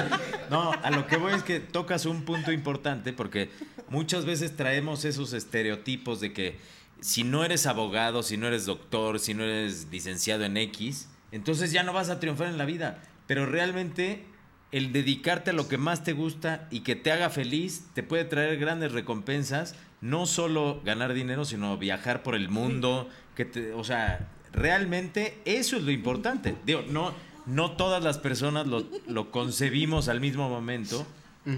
[0.49, 3.49] No, a lo que voy es que tocas un punto importante porque
[3.89, 6.57] muchas veces traemos esos estereotipos de que
[7.03, 11.73] si no eres abogado, si no eres doctor, si no eres licenciado en X, entonces
[11.73, 13.03] ya no vas a triunfar en la vida.
[13.27, 14.23] Pero realmente
[14.71, 18.23] el dedicarte a lo que más te gusta y que te haga feliz te puede
[18.23, 23.83] traer grandes recompensas, no solo ganar dinero, sino viajar por el mundo, que te, o
[23.83, 26.55] sea, realmente eso es lo importante.
[26.65, 27.13] Digo, no
[27.45, 31.05] no todas las personas lo, lo concebimos al mismo momento,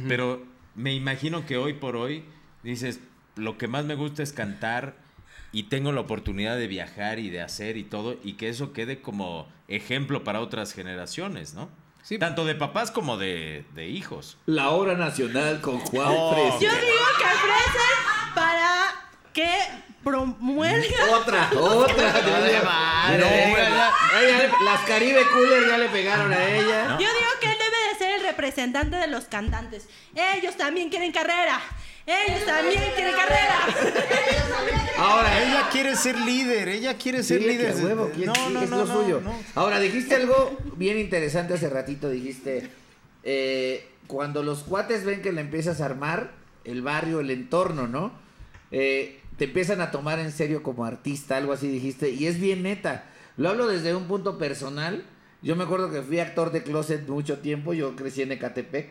[0.08, 0.44] pero
[0.74, 2.24] me imagino que hoy por hoy
[2.64, 3.00] dices,
[3.36, 5.05] lo que más me gusta es cantar
[5.52, 9.02] y tengo la oportunidad de viajar y de hacer y todo, y que eso quede
[9.02, 11.70] como ejemplo para otras generaciones, ¿no?
[12.04, 12.20] Sí.
[12.20, 14.38] Tanto de papás como de, de hijos.
[14.46, 16.60] La hora nacional con Juan Oh.
[16.62, 18.86] Yo digo que ofrecen para
[19.34, 19.50] que
[20.04, 21.18] promuelga.
[21.20, 22.12] Otra, otra.
[22.22, 26.88] Vale, vale, No, las Caribe Cooler ya le pegaron a ella.
[26.90, 27.00] ¿No?
[27.00, 29.90] Yo digo que él debe de ser el representante de los cantantes.
[30.14, 31.60] Ellos también quieren carrera.
[32.08, 33.68] Ellos también quieren carrera.
[34.98, 37.74] Ahora, Ella quiere ser líder, ella quiere ser Dile que líder.
[37.82, 39.22] a huevo, ¿quién- no, sí, no, es no, lo no, suyo.
[39.22, 39.34] no.
[39.56, 42.10] Ahora, dijiste algo bien interesante hace ratito.
[42.10, 42.70] Dijiste,
[43.24, 46.32] eh, cuando los cuates ven que le empiezas a armar,
[46.64, 48.12] el barrio, el entorno, ¿no?
[48.72, 52.10] Eh, te empiezan a tomar en serio como artista, algo así dijiste.
[52.12, 53.06] Y es bien neta.
[53.38, 55.04] Lo hablo desde un punto personal.
[55.42, 57.74] Yo me acuerdo que fui actor de closet mucho tiempo.
[57.74, 58.88] Yo crecí en Ecatepec.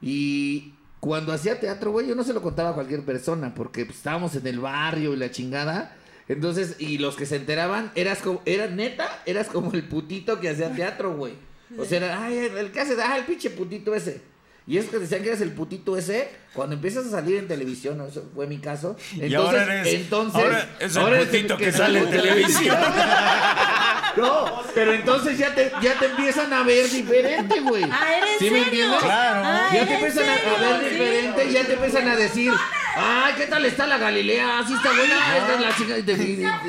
[0.00, 0.74] Y
[1.04, 4.34] cuando hacía teatro, güey, yo no se lo contaba a cualquier persona, porque pues, estábamos
[4.36, 5.94] en el barrio y la chingada.
[6.28, 10.48] Entonces, y los que se enteraban, eras como, eras neta, eras como el putito que
[10.48, 11.34] hacía teatro, güey.
[11.76, 14.22] O sea, era, ay, el que hace, ah, el pinche putito ese.
[14.66, 18.00] Y es que decían que eres el putito ese, cuando empiezas a salir en televisión,
[18.00, 18.96] eso fue mi caso.
[19.12, 22.78] Entonces, y ahora eres, entonces, ahora es el ahora putito que, sale en televisión.
[24.16, 27.84] No, pero entonces ya te, ya te empiezan a ver diferente, güey.
[27.84, 28.64] Ah, ¿era en ¿Sí me serio?
[28.64, 29.00] entiendes?
[29.02, 29.42] Claro.
[29.44, 32.52] Ah, Ya ¿era te empiezan a, ver diferente y ya te empiezan a decir,
[32.96, 34.58] ay, ¿qué tal está la Galilea?
[34.60, 36.62] Así está buena, esta es la chica.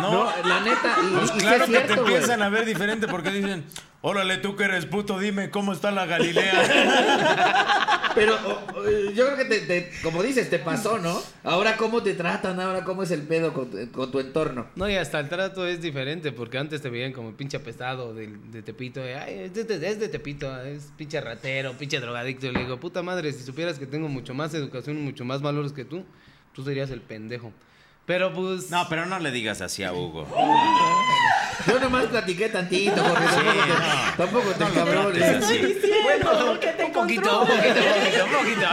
[0.00, 0.10] No.
[0.10, 0.96] No, la neta.
[1.02, 3.64] Y, Pues y sí claro es que te empiezan a ver diferente porque dicen,
[4.06, 8.02] órale tú que eres puto, dime cómo está la Galilea.
[8.14, 11.20] Pero o- o, yo creo que, te, te- como dices, te pasó, ¿no?
[11.42, 12.60] Ahora, ¿cómo te tratan?
[12.60, 14.66] Ahora, ¿cómo es el pedo con, tu- con tu entorno?
[14.76, 18.28] No, y hasta el trato es diferente, porque antes te veían como pinche apestado de,
[18.52, 19.00] de Tepito.
[19.00, 22.46] de, Ay, es de, es de Tepito, es pinche ratero, pinche drogadicto.
[22.46, 25.72] Y le digo, puta madre, si supieras que tengo mucho más educación, mucho más valores
[25.72, 26.04] que tú,
[26.52, 27.52] tú serías el pendejo.
[28.06, 28.70] Pero pues...
[28.70, 30.28] No, pero no le digas así a Hugo.
[31.66, 34.70] Yo nomás platiqué tantito, porque Sí, tampoco te, no.
[34.70, 35.58] tampoco te así.
[35.58, 38.66] Diciendo que te un poquito, un poquito, un poquito, un poquito.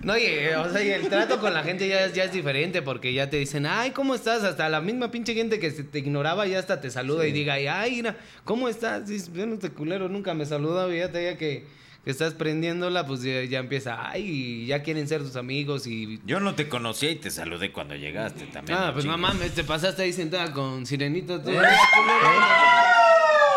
[0.00, 2.32] No, y, eh, o sea, y el trato con la gente ya, es- ya es
[2.32, 4.44] diferente porque ya te dicen, ay, ¿cómo estás?
[4.44, 7.54] Hasta la misma pinche gente que se te ignoraba ya hasta te saluda y diga,
[7.54, 9.06] ay, mira, ¿cómo estás?
[9.08, 11.64] Dices, yo no te culero, nunca me saludaba y ya te ya que,
[12.04, 16.20] que estás prendiéndola, pues ya, ya empieza, ay, y ya quieren ser tus amigos y...
[16.26, 18.78] Yo no te conocía y te saludé cuando llegaste también.
[18.78, 21.40] Ah, no pues mamá, me- te pasaste ahí sentada con Sirenito.
[21.40, 21.50] tú.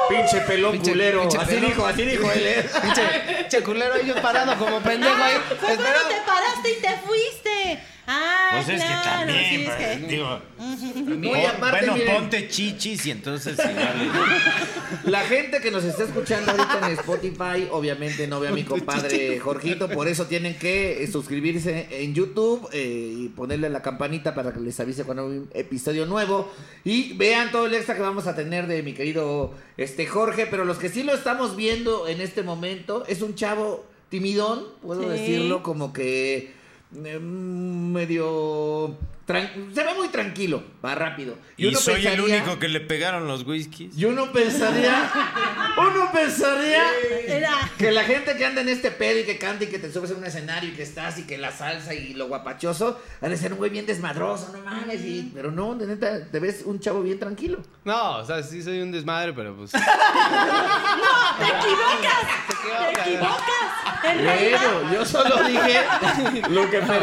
[0.09, 1.19] Pinche pelón Pinche- culero.
[1.21, 1.69] pinche así pelón.
[1.69, 2.69] dijo, así dijo él, ¿eh?
[2.81, 3.01] Pinche,
[3.39, 5.33] pinche culero, yo parado como pendejo ahí.
[5.35, 6.07] Ah, fue cuando esperando.
[6.09, 7.79] te paraste y te fuiste.
[8.09, 11.93] Ah, Pues es que también, sí, es pues, que- digo, No, y pon- aparte, bueno,
[11.95, 14.07] miren, ponte chichis y entonces igual.
[15.03, 19.37] La gente que nos está escuchando ahorita en Spotify, obviamente no ve a mi compadre
[19.39, 24.53] Jorgito, por eso tienen que eh, suscribirse en YouTube eh, y ponerle la campanita para
[24.53, 26.49] que les avise cuando hay un episodio nuevo.
[26.85, 30.63] Y vean todo el extra que vamos a tener de mi querido este Jorge, pero
[30.63, 35.09] los que sí lo estamos viendo en este momento es un chavo timidón, puedo Sí.
[35.09, 36.55] decirlo, como que
[36.91, 38.95] medio
[39.27, 41.35] tran- se ve muy tranquilo, va rápido.
[41.57, 43.97] Y uno soy el único que le pegaron los whiskies.
[43.97, 45.11] Y uno pensaría,
[45.77, 46.83] uno pensaría
[47.77, 50.11] que la gente que anda en este pedo y que canta y que te subes
[50.11, 53.37] a un escenario y que estás y que la salsa y lo guapachoso, ha de
[53.37, 55.01] ser un güey bien desmadroso, no mames.
[55.03, 57.59] y- pero no, de neta, te ves un chavo bien tranquilo.
[57.83, 59.71] No, o sea, sí soy un desmadre, pero pues.
[59.71, 59.79] ¡Te
[61.45, 62.23] equivocas!
[62.93, 64.03] ¡Te equivocas!
[64.03, 65.81] En realidad, Bueno, yo solo dije
[66.49, 66.97] lo que me...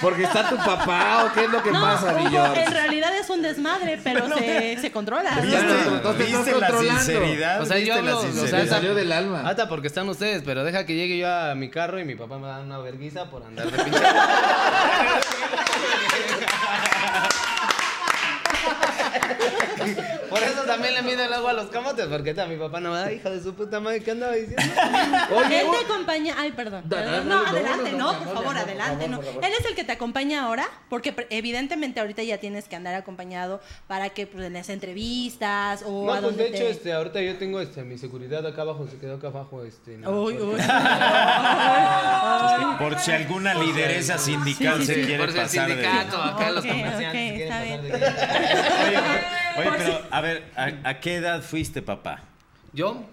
[0.00, 3.42] Porque está tu papá o qué es lo que no, pasa, en realidad es un
[3.42, 5.34] desmadre, pero se, se controla.
[5.36, 7.02] Ya, ¿Viste, entonces ¿viste la controlando.
[7.02, 7.62] sinceridad?
[7.62, 9.42] O sea, yo ¿Viste la hablo, o sea, salió del alma.
[9.46, 12.38] Hasta porque están ustedes, pero deja que llegue yo a mi carro y mi papá
[12.38, 14.00] me da una verguiza por andar de pinche.
[20.38, 22.90] Por eso también le mido el agua a los camotes, porque está mi papá no
[22.92, 24.62] me da hija de su puta madre, ¿qué andaba diciendo?
[25.36, 26.34] Oye, Él te acompaña.
[26.38, 26.82] Ay, perdón.
[26.86, 29.20] Da- no, no, adelante, no, no, no, por favor, adelante, no.
[29.20, 33.60] Él es el que te acompaña ahora, porque evidentemente ahorita ya tienes que andar acompañado
[33.86, 36.70] para que pues, en las entrevistas o No, a pues donde de hecho, te...
[36.70, 39.96] este, ahorita yo tengo este, mi seguridad acá abajo, se quedó acá abajo, este.
[39.98, 40.60] no, Uy, porque- uy.
[42.78, 45.06] Por si alguna lideresa sindical Sí, sí, se sí.
[45.06, 45.74] quiere Por si el pasar de...
[45.74, 48.00] sindicato, acá los Ok, comerciantes ok, se está quieren bien.
[48.00, 52.20] pasar de Oye, pero a ver, ¿a, a qué edad fuiste papá?
[52.72, 53.04] Yo,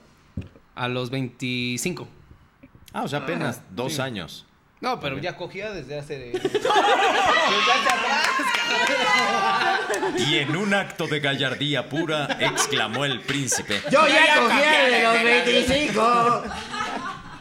[0.76, 2.08] a los 25.
[2.94, 4.02] Ah, o sea, apenas dos sí.
[4.02, 4.46] años.
[4.82, 6.18] No, pero ya cogía desde hace.
[6.34, 8.28] Desde atrás.
[10.18, 13.82] Y en un acto de gallardía pura, exclamó el príncipe.
[13.90, 14.60] Yo ya cogí
[14.92, 16.44] de los 25.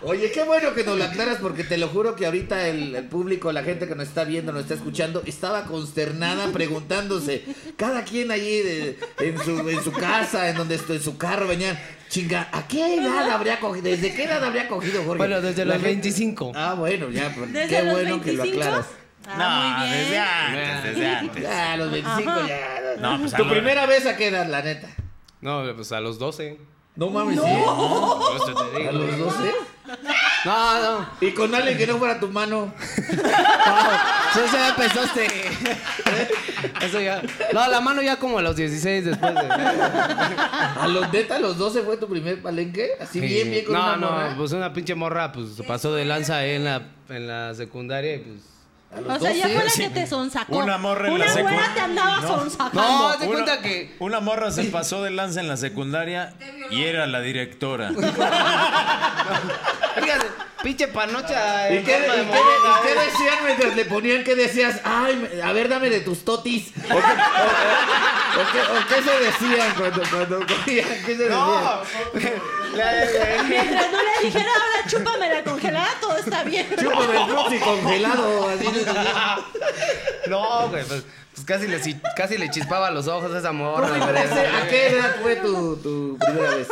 [0.04, 3.04] Oye, qué bueno que nos lo aclaras porque te lo juro que ahorita el, el
[3.04, 7.44] público, la gente que nos está viendo, nos está escuchando, estaba consternada preguntándose,
[7.76, 11.46] cada quien allí de- en, su, en su casa, en donde estoy, en su carro,
[11.46, 11.78] venían,
[12.08, 13.84] chinga, ¿a qué edad habría cogido?
[13.84, 15.18] ¿Desde qué edad habría cogido, Jorge?
[15.18, 16.52] Bueno, desde La los gente- 25.
[16.54, 18.64] Ah, bueno, ya, pues, ¿Desde qué los bueno que lo 25?
[18.68, 18.86] aclaras.
[19.28, 20.00] Ah, muy bien.
[20.02, 21.42] desde antes, desde antes.
[21.44, 22.48] Ya, a los 25 Ajá.
[22.48, 22.96] ya.
[22.98, 24.88] No, pues, a ¿Tu lo- primera vez a qué edad, la neta?
[25.40, 26.58] No, pues a los 12.
[26.96, 27.54] No mames, te sí.
[27.54, 28.20] digo.
[28.88, 29.50] A los 12.
[30.44, 31.08] No, no.
[31.20, 32.72] Y con alguien que no fuera tu mano.
[33.08, 35.26] Eso ya empezó este.
[36.86, 37.22] Eso ya.
[37.52, 39.40] No, la mano ya como a los 16 después de.
[39.40, 42.90] A los neta, a los 12 fue tu primer palenque.
[43.00, 44.34] Así bien, bien con no, una no, morra.
[44.36, 48.18] pues una pinche morra, pues pasó de lanza ahí en la, en la secundaria y
[48.18, 48.51] pues.
[48.94, 49.54] O sea, ya 12.
[49.58, 50.56] fue la que te sonsacó.
[50.58, 52.28] Una morra en la Una secu- güera te andaba No.
[52.28, 52.82] sonsacando.
[52.82, 53.96] No, de Una- cuenta que.
[53.98, 56.34] Una morra se pasó de lanza en la secundaria
[56.70, 57.90] y era la directora.
[59.94, 60.26] Fíjate,
[60.62, 61.70] pinche panocha.
[61.72, 64.80] ¿Y qué, y qué- muñeca, y qué decían mientras le ponían que decías?
[64.84, 66.72] Ay, a ver, dame de tus totis.
[66.76, 70.88] ¿O qué, o- o- o qué- o qué se decían cuando, cuando cogían?
[71.04, 71.30] ¿Qué se decían?
[71.30, 71.82] No,
[72.76, 76.66] la- Mientras no le dijera, ahora chúpame la congelada, todo está bien.
[76.80, 78.48] Chúpame el frutzi congelado.
[78.48, 79.06] Así le decían.
[80.28, 81.04] no, güey, pues,
[81.34, 83.88] pues casi, le, si- casi le chispaba los ojos a esa morra.
[83.94, 86.68] ¿A qué edad fue tu, tu primera vez?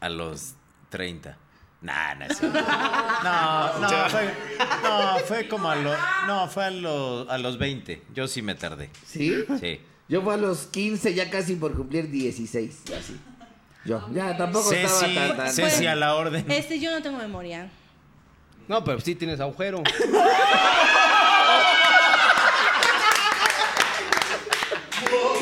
[0.00, 0.52] A los
[0.90, 1.36] 30.
[1.82, 2.60] Nah, no, es cierto.
[3.24, 4.34] no, no, fue,
[4.82, 8.02] no, fue como a los, no, fue a los, a los 20.
[8.14, 8.90] Yo sí me tardé.
[9.04, 9.44] ¿Sí?
[9.60, 9.80] Sí.
[10.08, 12.82] Yo fui a los 15, ya casi por cumplir 16.
[12.98, 13.18] Así.
[13.84, 15.52] Yo, ya tampoco Ceci, estaba tan, tan.
[15.52, 16.48] Ceci a la orden.
[16.50, 17.68] Este, yo no tengo memoria.
[18.68, 19.82] No, pero sí tienes agujero.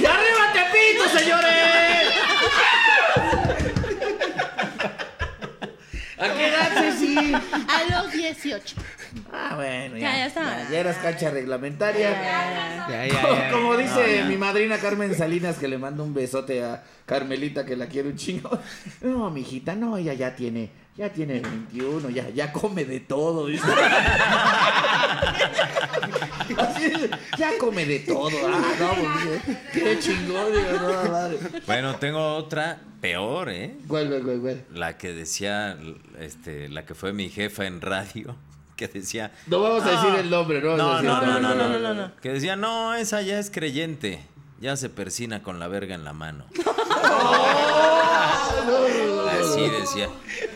[0.00, 2.12] ¡Y arriba Tepito, señores!
[6.18, 7.34] ¿A qué edad, Ceci?
[7.34, 8.76] A los 18.
[9.32, 10.12] Ah, bueno, ya.
[10.12, 10.62] Ya, ya está.
[10.64, 12.10] Ya, ya eras cancha reglamentaria.
[12.10, 13.50] Ya, ya, Como, ya.
[13.50, 14.24] como dice ya.
[14.24, 18.16] mi madrina Carmen Salinas, que le mando un besote a Carmelita, que la quiero un
[18.16, 18.50] chingo.
[19.00, 20.70] No, mijita, no, ella ya tiene,
[21.00, 23.48] ya tiene 21, ya, ya come de todo.
[27.38, 28.28] ya come de todo.
[28.46, 29.40] Ah, no, pues,
[29.72, 31.38] qué chingón, no, madre.
[31.66, 33.78] Bueno, tengo otra peor, ¿eh?
[33.86, 34.60] Güey, güey, güey.
[34.74, 35.78] La que decía,
[36.18, 38.36] este, la que fue mi jefa en radio,
[38.76, 40.76] que decía, No vamos a decir el nombre, ¿no?
[40.76, 42.14] No, no, no, no, no, no, no.
[42.16, 44.20] que decía, no, esa ya es creyente,
[44.60, 46.44] ya se persina con la verga en la mano.
[49.64, 50.08] Así decía.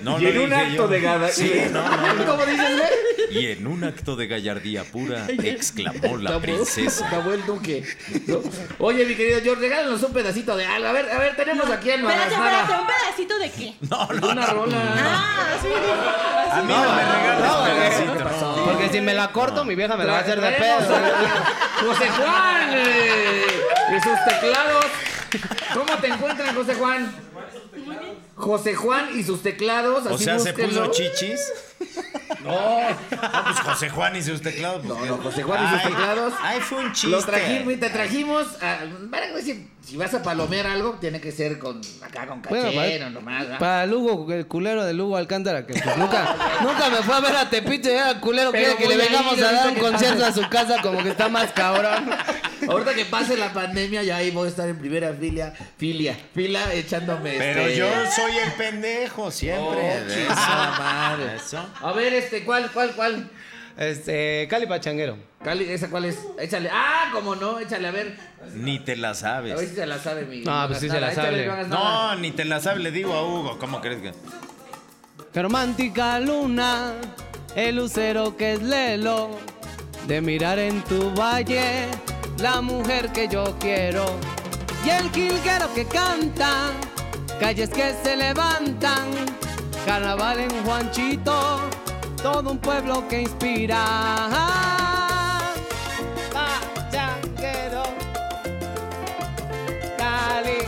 [0.03, 0.89] No Y en un acto yo.
[0.89, 1.29] de gada.
[1.29, 2.27] Sí, no, no.
[2.27, 3.15] ¿Cómo dices, güey?
[3.31, 7.07] Y en un acto de gallardía pura, exclamó la princesa.
[7.07, 7.85] Acabó el duque.
[8.27, 8.41] No.
[8.79, 10.89] Oye, mi querido George, regálanos un pedacito de algo.
[10.89, 13.75] A ver, a ver, tenemos aquí a Espérate, espérate, ¿un pedacito de qué?
[13.91, 14.77] No, no, Una rola.
[14.97, 15.69] Ah, sí.
[16.51, 18.65] a mí no, me regales no, pedacito.
[18.65, 20.79] Porque si me la corto, mi vieja me la va a hacer de pedo.
[21.87, 23.45] José Juan eh,
[23.97, 24.87] y sus teclados.
[25.73, 27.13] ¿Cómo te encuentran, José Juan?
[28.37, 30.07] José Juan y sus teclados.
[30.07, 31.41] O así sea, se puso chichis.
[32.43, 32.59] No,
[33.11, 34.85] pues José Juan y sus teclados.
[34.87, 36.35] pues, No, no, José Juan y sus teclados.
[36.43, 37.09] Ay, fue un chiste.
[37.17, 38.47] Lo trajimos, te trajimos.
[38.63, 38.81] a-
[39.11, 42.77] para que si, vas a palomear algo, tiene que ser con acá con Bueno, caché,
[42.77, 43.47] para- no nomás.
[43.53, 43.59] ¿ah?
[43.59, 47.37] Para Lugo, el culero de Lugo Alcántara, que pues nunca, nunca me fue a ver
[47.37, 50.33] a Tepito y era el culero quiere que le vengamos a dar un concierto a
[50.33, 52.11] su casa como que está más cabrón.
[52.69, 56.73] Ahorita que pase la pandemia, ya ahí voy a estar en primera filia, filia, fila
[56.73, 57.35] echándome.
[57.37, 59.63] Pero este- yo soy el pendejo siempre.
[59.63, 60.31] Oh, eso.
[60.79, 61.37] madre.
[61.37, 61.67] Eso.
[61.83, 63.31] A ver, este, ¿cuál, cuál, cuál?
[63.77, 65.17] Este, Cali Pachanguero.
[65.43, 66.19] Cali, ¿esa cuál es?
[66.39, 66.71] Échale.
[66.73, 68.17] Ah, cómo no, échale, a ver.
[68.55, 69.17] Ni te la A ver
[69.57, 69.61] sabes.
[69.61, 70.41] si se la sabe mi.
[70.43, 71.47] No, pues sí se la sabe.
[71.69, 73.59] no ni te la sabes, le digo a Hugo.
[73.59, 74.13] ¿Cómo crees que?
[75.33, 76.93] Qué romántica luna,
[77.57, 79.31] el lucero que es lelo,
[80.07, 81.89] de mirar en tu valle
[82.39, 84.05] la mujer que yo quiero.
[84.85, 86.71] Y el jilguero que canta,
[87.41, 89.09] calles que se levantan,
[89.85, 91.61] carnaval en Juanchito,
[92.25, 93.85] todo un pueblo que inspira.
[96.33, 97.83] Pachanguero,
[99.99, 100.61] Cali,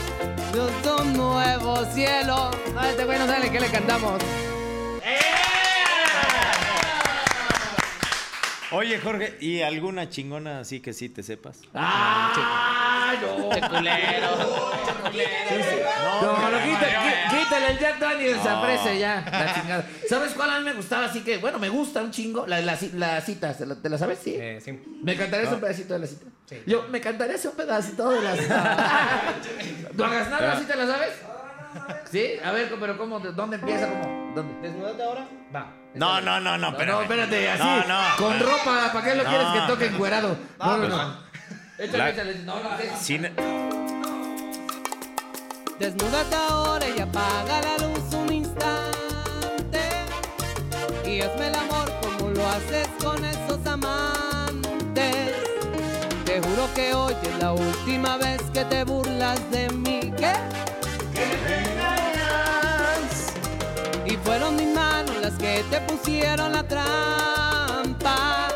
[0.52, 2.50] luz un nuevo cielo.
[2.78, 4.20] A este güey no qué le cantamos.
[8.72, 11.60] Oye, Jorge, ¿y alguna chingona así que sí te sepas?
[11.72, 13.14] ¡Ah!
[13.22, 14.36] No, culero.
[16.20, 19.84] no, no, quita- qui- quítale el Jack Daniels, se aprecia ya, la chingada.
[20.08, 21.06] ¿Sabes cuál a mí me gustaba?
[21.06, 22.46] Así que, bueno, me gusta un chingo.
[22.46, 24.18] La, la, ci- la cita, ¿te la, te la sabes?
[24.22, 24.34] Sí.
[24.38, 24.78] Eh, sí.
[25.02, 26.26] Me cantarías un pedacito de la cita.
[26.66, 29.34] Yo, me cantarías un pedacito de la cita.
[29.94, 31.10] ¿No hagas nada así te la sabes?
[32.10, 33.20] Sí, a ver, pero ¿cómo?
[33.20, 33.88] ¿De ¿Dónde empieza?
[33.88, 34.32] ¿Cómo?
[34.34, 34.68] ¿Dónde?
[34.68, 35.26] ¿Desnudate ahora?
[35.54, 35.72] Va.
[35.94, 36.92] No, no, no, no, No, pero.
[36.94, 37.62] no, espérate, así.
[37.62, 38.00] No, no.
[38.18, 39.28] Con ropa, ¿para qué lo No.
[39.28, 40.36] quieres que toque encuerado?
[40.58, 41.18] No, no, no.
[41.78, 42.34] Échale, La- échale.
[42.44, 42.84] No, no, sí.
[43.00, 43.85] Sin-
[45.78, 49.80] Desnúdate ahora y apaga la luz un instante.
[51.04, 55.34] Y hazme el amor como lo haces con esos amantes.
[56.24, 60.12] Te juro que hoy es la última vez que te burlas de mí.
[60.16, 60.32] ¿Qué?
[64.06, 68.48] Y fueron mis manos las que te pusieron la trampa.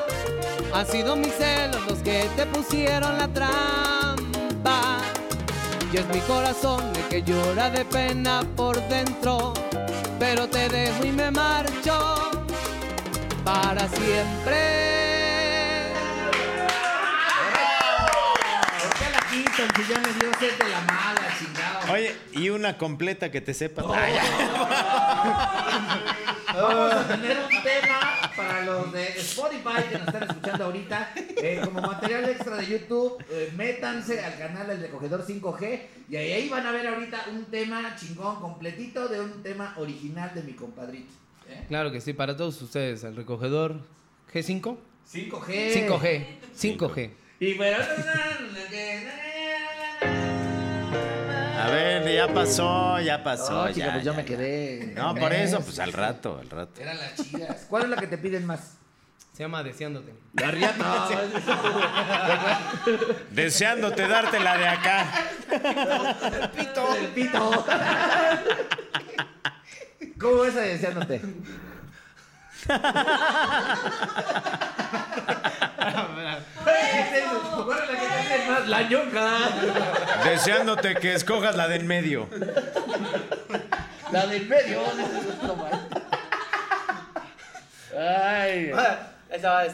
[0.73, 4.30] Han sido mis celos los que te pusieron la trampa.
[5.93, 9.55] Y es mi corazón el que llora de pena por dentro.
[10.21, 12.31] Pero te dejo y me marcho
[13.45, 14.61] para siempre.
[18.79, 21.93] ¿Por qué la quitan si ya me dio sed de la mala, chingado?
[21.93, 23.85] Oye, ¿y una completa que te sepas?
[26.55, 31.13] Vamos a tener un tema para los de Spotify que nos están escuchando ahorita.
[31.17, 36.33] Eh, como material extra de YouTube, eh, métanse al canal del Recogedor 5G y ahí,
[36.33, 40.53] ahí van a ver ahorita un tema chingón completito de un tema original de mi
[40.53, 41.13] compadrito.
[41.49, 41.65] ¿Eh?
[41.69, 43.81] Claro que sí, para todos ustedes, el recogedor
[44.33, 44.77] G5.
[45.13, 45.89] 5G.
[45.89, 46.27] 5G.
[46.55, 47.11] 5G.
[47.41, 47.79] Y bueno,
[51.61, 53.53] A ver, ya pasó, ya pasó.
[53.53, 54.29] no, ya, chica, pues yo ya, me ya.
[54.29, 54.93] quedé.
[54.97, 56.81] No, por eso, pues al rato, al rato.
[56.81, 57.67] Eran las chidas.
[57.69, 58.79] ¿Cuál es la que te piden más?
[59.33, 60.13] Se llama Deseándote.
[60.35, 61.09] La riata.
[63.31, 65.07] Deseándote darte la de acá.
[66.43, 66.95] El pito.
[66.97, 67.65] El pito.
[70.19, 71.23] ¿Cómo ves a deseándote?
[78.51, 78.69] Más?
[78.69, 79.39] La ñonca.
[80.25, 82.29] Deseándote que escojas la de en medio.
[84.13, 84.83] La del medio.
[87.99, 88.73] Ay.
[89.31, 89.73] Esa es.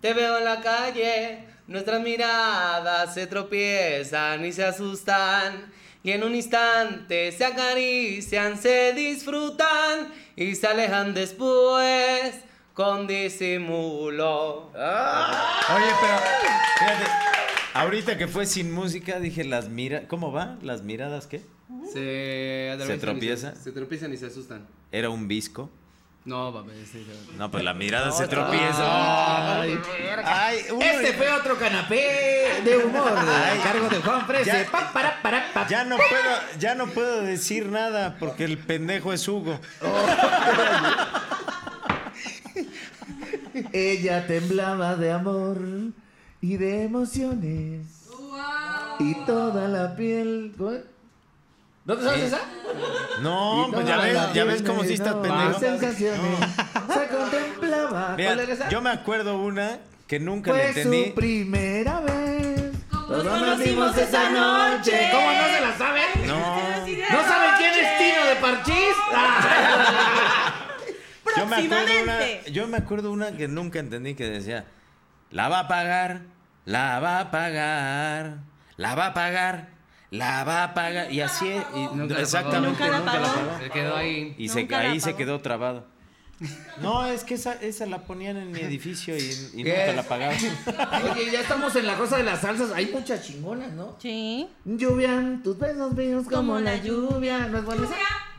[0.00, 5.72] Te veo en la calle, nuestras miradas se tropiezan y se asustan.
[6.04, 12.34] Y en un instante se acarician, se disfrutan y se alejan después
[12.78, 14.66] con disimulo.
[14.68, 16.14] Oye, pero
[16.78, 17.10] fíjate,
[17.74, 20.58] ahorita que fue sin música dije las mira, ¿cómo va?
[20.62, 21.42] Las miradas qué?
[21.92, 23.54] Se, atraviesan y tropieza?
[23.56, 24.64] Se, se tropiezan y se asustan.
[24.92, 25.68] Era un visco.
[26.24, 27.04] No, papi, sí.
[27.36, 29.60] No, pues la mirada se tropieza.
[29.60, 29.76] Ay,
[30.24, 34.44] Ay, uno- Este fue otro canapé de humor a cargo de Juan Frese.
[34.44, 35.66] Ya- Pa, para, para, pa.
[35.66, 39.58] Ya no puedo, ya no puedo decir nada porque el pendejo es Hugo.
[43.72, 45.58] Ella temblaba de amor
[46.40, 47.86] y de emociones.
[49.00, 50.52] Y toda la piel.
[51.84, 52.40] ¿No te sabes esa?
[53.22, 55.58] No, pues ya ves, ya ves cómo de sí estás no, pendejo.
[55.58, 56.20] sensaciones.
[56.92, 58.14] Se contemplaba.
[58.16, 58.68] Mira, ¿Cuál era esa?
[58.68, 61.04] yo me acuerdo una que nunca le Fue entendí.
[61.08, 62.72] su primera vez.
[62.92, 65.08] Nos nos conocimos esa noche.
[65.12, 66.04] ¿Cómo no se la saben?
[66.26, 68.94] No, ¿No saben quién es Tino de Parchís?
[69.14, 70.64] Ah.
[71.38, 74.66] yo me acuerdo una, yo me acuerdo una que nunca entendí que decía,
[75.30, 76.22] la va a pagar,
[76.64, 78.38] la va a pagar,
[78.76, 79.68] la va a pagar,
[80.10, 81.12] la va a pagar.
[81.12, 82.96] Y así, y- Nunca la exactamente, pagó.
[82.98, 83.58] nunca la Nunca la pagó.
[83.62, 84.34] Se quedó ahí.
[84.38, 85.86] Y se, ahí se quedó trabado.
[86.80, 90.36] No, es que esa, esa la ponían en mi edificio y, y nunca la pagaban.
[91.12, 92.70] Oye, ya estamos en la cosa de las salsas.
[92.72, 93.96] Hay muchas chingonas, ¿no?
[93.98, 94.48] Sí.
[94.64, 97.48] Lluvia, tus besos míos como, Como la lluvia.
[97.48, 97.88] ¿No es buena?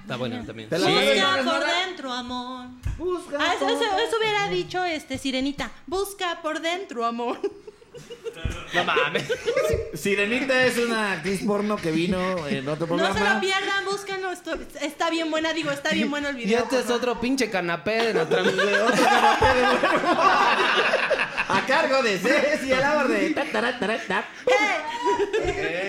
[0.09, 0.69] Está bueno también.
[0.69, 0.91] Te la Sí.
[0.91, 2.65] voy a Busca por dentro, amor.
[2.97, 5.69] Busca Ah, eso, eso- hubiera dicho este Sirenita.
[5.85, 7.39] Busca por dentro, amor.
[8.73, 9.23] No mames.
[9.93, 13.19] Sirenita es una actriz porno que vino en otro No programa.
[13.19, 14.31] se lo pierdan, búsquenlo.
[14.81, 16.63] está bien buena, digo, está bien bueno el Y video.
[16.63, 18.49] este es otro pinche canapé de nuestra De
[18.81, 19.65] otro canapé de.
[21.51, 23.33] A cargo de Ceci a la orden.
[23.35, 24.23] Ta, tara, tara, ta.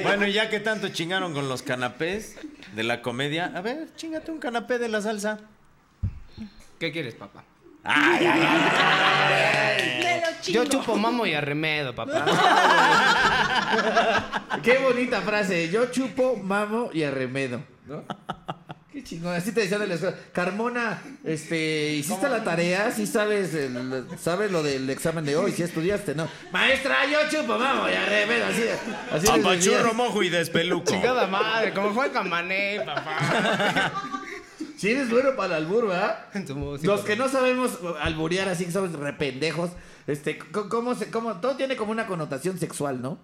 [0.03, 2.35] Bueno, y ya que tanto chingaron con los canapés
[2.75, 5.39] de la comedia, a ver, chingate un canapé de la salsa.
[6.79, 7.45] ¿Qué quieres, papá?
[7.85, 10.01] Ay, ay, ay.
[10.03, 10.64] Me lo Yo chingo.
[10.64, 12.25] chupo mamo y arremedo, papá.
[14.62, 15.68] Qué bonita frase.
[15.71, 17.62] Yo chupo, mamo y arremedo.
[17.87, 18.05] ¿no?
[18.93, 19.32] Qué chingón.
[19.34, 20.16] Así te decían en la escuela.
[20.32, 22.91] Carmona, este, ¿hiciste la tarea?
[22.91, 25.53] ¿Sí sabes, el- sabes lo del examen de hoy?
[25.53, 26.14] ¿Sí estudiaste?
[26.16, 26.28] No.
[26.53, 28.47] Maestra, yo chupo, mamo y arremedo.
[28.47, 28.62] Así,
[29.12, 30.91] así Apachurro, mojo y despeluco.
[30.91, 33.93] Chingada madre, como fue Camané, papá.
[34.76, 36.26] Sí eres bueno para el albur, ¿verdad?
[36.32, 39.70] Sí, Los que no sabemos alburear así, que somos rependejos,
[40.07, 43.18] este, ¿cómo se, cómo, todo tiene como una connotación sexual, ¿no?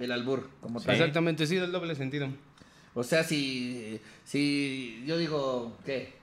[0.00, 0.96] El albur, como tal.
[0.96, 2.28] Exactamente, sí, del doble sentido.
[2.94, 6.14] O sea, si, si yo digo, ¿qué?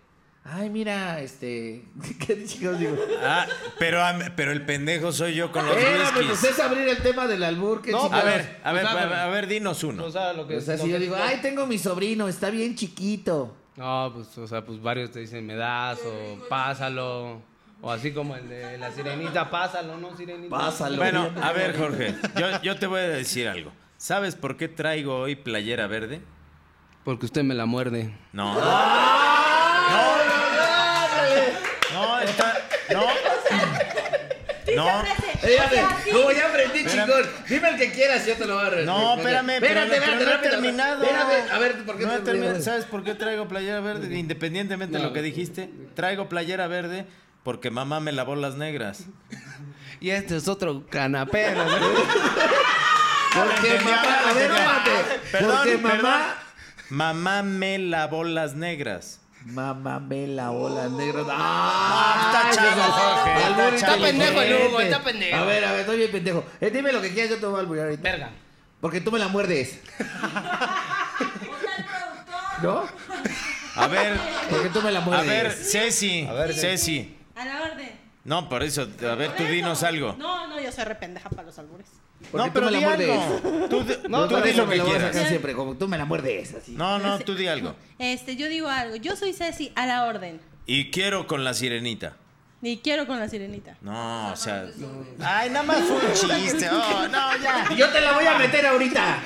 [0.43, 1.84] Ay, mira, este,
[2.26, 2.95] ¿qué chicos digo?
[3.22, 3.45] Ah,
[3.78, 7.28] pero, a- pero el pendejo soy yo con los Espérame, pues es abrir el tema
[7.28, 8.24] del albur, ¿qué No, chingados?
[8.24, 10.05] A ver, a ver, a ver, a ver, dinos uno.
[10.05, 12.49] O sea, lo que O sea, lo si yo digo, ay, tengo mi sobrino, está
[12.49, 13.55] bien chiquito.
[13.76, 17.41] No, pues, o sea, pues varios te dicen, me das, o pásalo.
[17.84, 20.55] O así como el de la sirenita, pásalo, ¿no, sirenita?
[20.55, 20.97] Pásalo.
[20.97, 23.72] Bueno, a ver, Jorge, yo, yo te voy a decir algo.
[23.97, 26.22] ¿Sabes por qué traigo hoy playera verde?
[27.04, 28.14] Porque usted me la muerde.
[28.34, 28.56] No.
[31.93, 32.58] No, está.
[32.91, 33.02] No.
[34.76, 35.04] No.
[35.41, 37.08] Espérate, como ya aprendí, Espérame.
[37.08, 37.30] chingón.
[37.49, 39.89] Dime el que quieras, yo te lo voy a re- No, re- espérame, pero, espérate,
[39.89, 41.04] pero espérate, no he terminado.
[41.04, 42.62] Espérate, a ver, ¿por qué No he te- terminado.
[42.62, 44.18] ¿Sabes por qué traigo playera verde?
[44.18, 47.06] Independientemente de lo que dijiste, traigo playera verde
[47.43, 49.06] porque mamá me lavó las negras.
[49.99, 51.52] Y este es otro canapé.
[51.54, 51.64] ¿no?
[53.34, 54.52] Porque mamá, a ver.
[55.32, 56.36] Perdón, Porque mamá.
[56.92, 59.22] Mamá me lavó las negras.
[59.46, 61.22] Mamá me la ola negro.
[61.22, 62.52] está ¡Ah!
[62.54, 65.38] chavo, Jorge, está pendejo el Hugo, está pendejo.
[65.38, 66.44] A ver, a ver, estoy bien pendejo.
[66.60, 68.12] Eh, dime lo que quieras, yo te voy a alburear ahorita.
[68.12, 68.30] Verga.
[68.82, 69.80] Porque tú me la muerdes.
[72.62, 72.84] ¿No?
[73.76, 74.20] A ver,
[74.50, 75.28] Porque tú me la a muerdes.
[75.28, 76.28] ver, Ceci.
[76.30, 77.18] A ver, Ceci.
[77.36, 78.01] A la orden.
[78.24, 80.15] No, por eso, a ver, tú dinos algo.
[80.17, 81.88] No, no, yo soy rependeja para los albures.
[82.32, 83.69] Porque No, tú pero me la di muerdes.
[83.69, 85.11] Tú, di- No, tú por di eso lo me que a quieras.
[85.13, 86.74] sacar siempre, como tú me la muerdes, así.
[86.74, 87.76] No, no, tú di algo.
[87.97, 88.95] Este, yo digo algo.
[88.97, 90.39] Yo soy Ceci a la orden.
[90.67, 92.15] Y quiero con la sirenita.
[92.64, 93.76] Y quiero con la sirenita.
[93.82, 94.68] No, o sea.
[95.20, 96.70] Ay, nada más fue un chiste.
[96.70, 97.68] Oh, no, ya.
[97.76, 99.20] Yo te la voy a meter ahorita.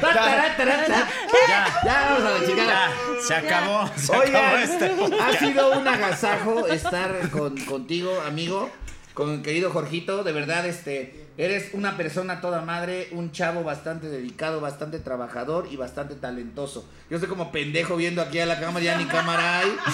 [0.00, 1.08] Tará, ta.
[1.46, 1.80] Ya.
[1.84, 2.90] Ya, vamos a la chingada.
[3.26, 3.90] se acabó.
[3.96, 4.94] Se acabó este.
[5.20, 8.70] ha sido un agasajo estar con, contigo, amigo,
[9.14, 10.24] con el querido Jorgito.
[10.24, 15.76] De verdad, este, eres una persona toda madre, un chavo bastante dedicado, bastante trabajador y
[15.76, 16.86] bastante talentoso.
[17.08, 19.76] Yo estoy como pendejo viendo aquí a la cámara, ya ni cámara hay.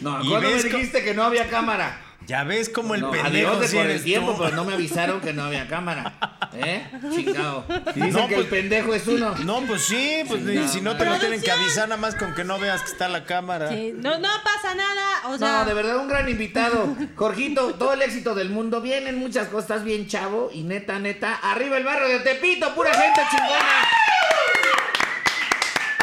[0.00, 1.98] No, ¿cuándo me dijiste que no había cámara?
[2.26, 4.42] Ya ves como el No, pendejo sí por el tiempo, tú.
[4.44, 6.14] pero no me avisaron que no había cámara.
[6.54, 6.86] ¿Eh?
[7.14, 7.64] Chingado.
[7.94, 9.34] Y dicen No, que pues- el pendejo es uno.
[9.44, 12.44] No, pues sí, pues si no te lo tienen que avisar nada más con que
[12.44, 13.68] no veas que está la cámara.
[13.70, 15.28] Sí, no, no pasa nada.
[15.28, 16.96] O sea, No, de verdad, un gran invitado.
[17.16, 18.80] Jorgito, todo el éxito del mundo.
[18.80, 20.50] Vienen muchas cosas, bien chavo.
[20.52, 23.84] Y neta, neta, arriba el barrio de Tepito, pura gente chingona.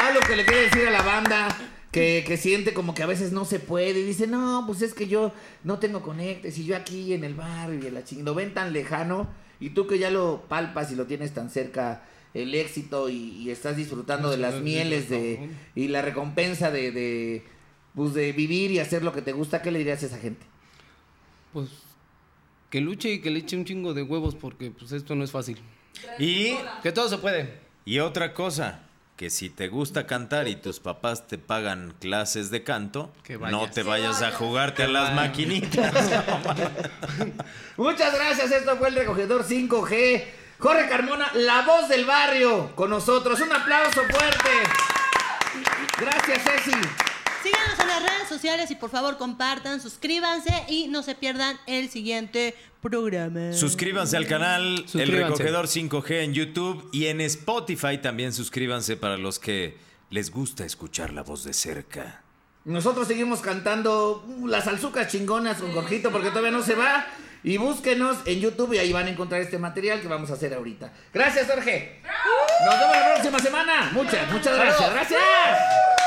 [0.08, 1.48] Algo que le quiere decir a la banda.
[1.92, 4.94] Que, que siente como que a veces no se puede y dice, no, pues es
[4.94, 5.32] que yo
[5.62, 8.54] no tengo conectes y yo aquí en el barrio y en la chingada, lo ven
[8.54, 9.28] tan lejano
[9.60, 13.50] y tú que ya lo palpas y lo tienes tan cerca, el éxito y, y
[13.50, 17.44] estás disfrutando de las mieles de, y la recompensa de, de,
[17.94, 20.46] pues de vivir y hacer lo que te gusta, ¿qué le dirías a esa gente?
[21.52, 21.68] Pues
[22.70, 25.30] que luche y que le eche un chingo de huevos porque pues esto no es
[25.30, 25.58] fácil.
[26.18, 27.60] Y, Que todo se puede.
[27.84, 32.64] y otra cosa, que si te gusta cantar y tus papás te pagan clases de
[32.64, 33.12] canto,
[33.50, 35.92] no te vayas a jugarte a las maquinitas.
[37.76, 40.24] Muchas gracias, esto fue el recogedor 5G.
[40.58, 43.40] Jorge Carmona, la voz del barrio, con nosotros.
[43.40, 44.50] Un aplauso fuerte.
[45.98, 46.78] Gracias, Ceci.
[47.42, 51.90] Síganos en las redes sociales y por favor compartan, suscríbanse y no se pierdan el
[51.90, 53.54] siguiente programa.
[53.54, 55.12] Suscríbanse al canal El.
[55.12, 59.78] Recogedor 5G en YouTube y en Spotify también suscríbanse para los que
[60.10, 62.22] les gusta escuchar la voz de cerca.
[62.64, 67.06] Nosotros seguimos cantando uh, las alzucas chingonas con Jorgito porque todavía no se va.
[67.44, 70.54] Y búsquenos en YouTube y ahí van a encontrar este material que vamos a hacer
[70.54, 70.92] ahorita.
[71.12, 72.00] Gracias, Jorge.
[72.64, 73.90] Nos vemos la próxima semana.
[73.92, 74.92] Muchas, muchas gracias.
[74.92, 76.01] Gracias.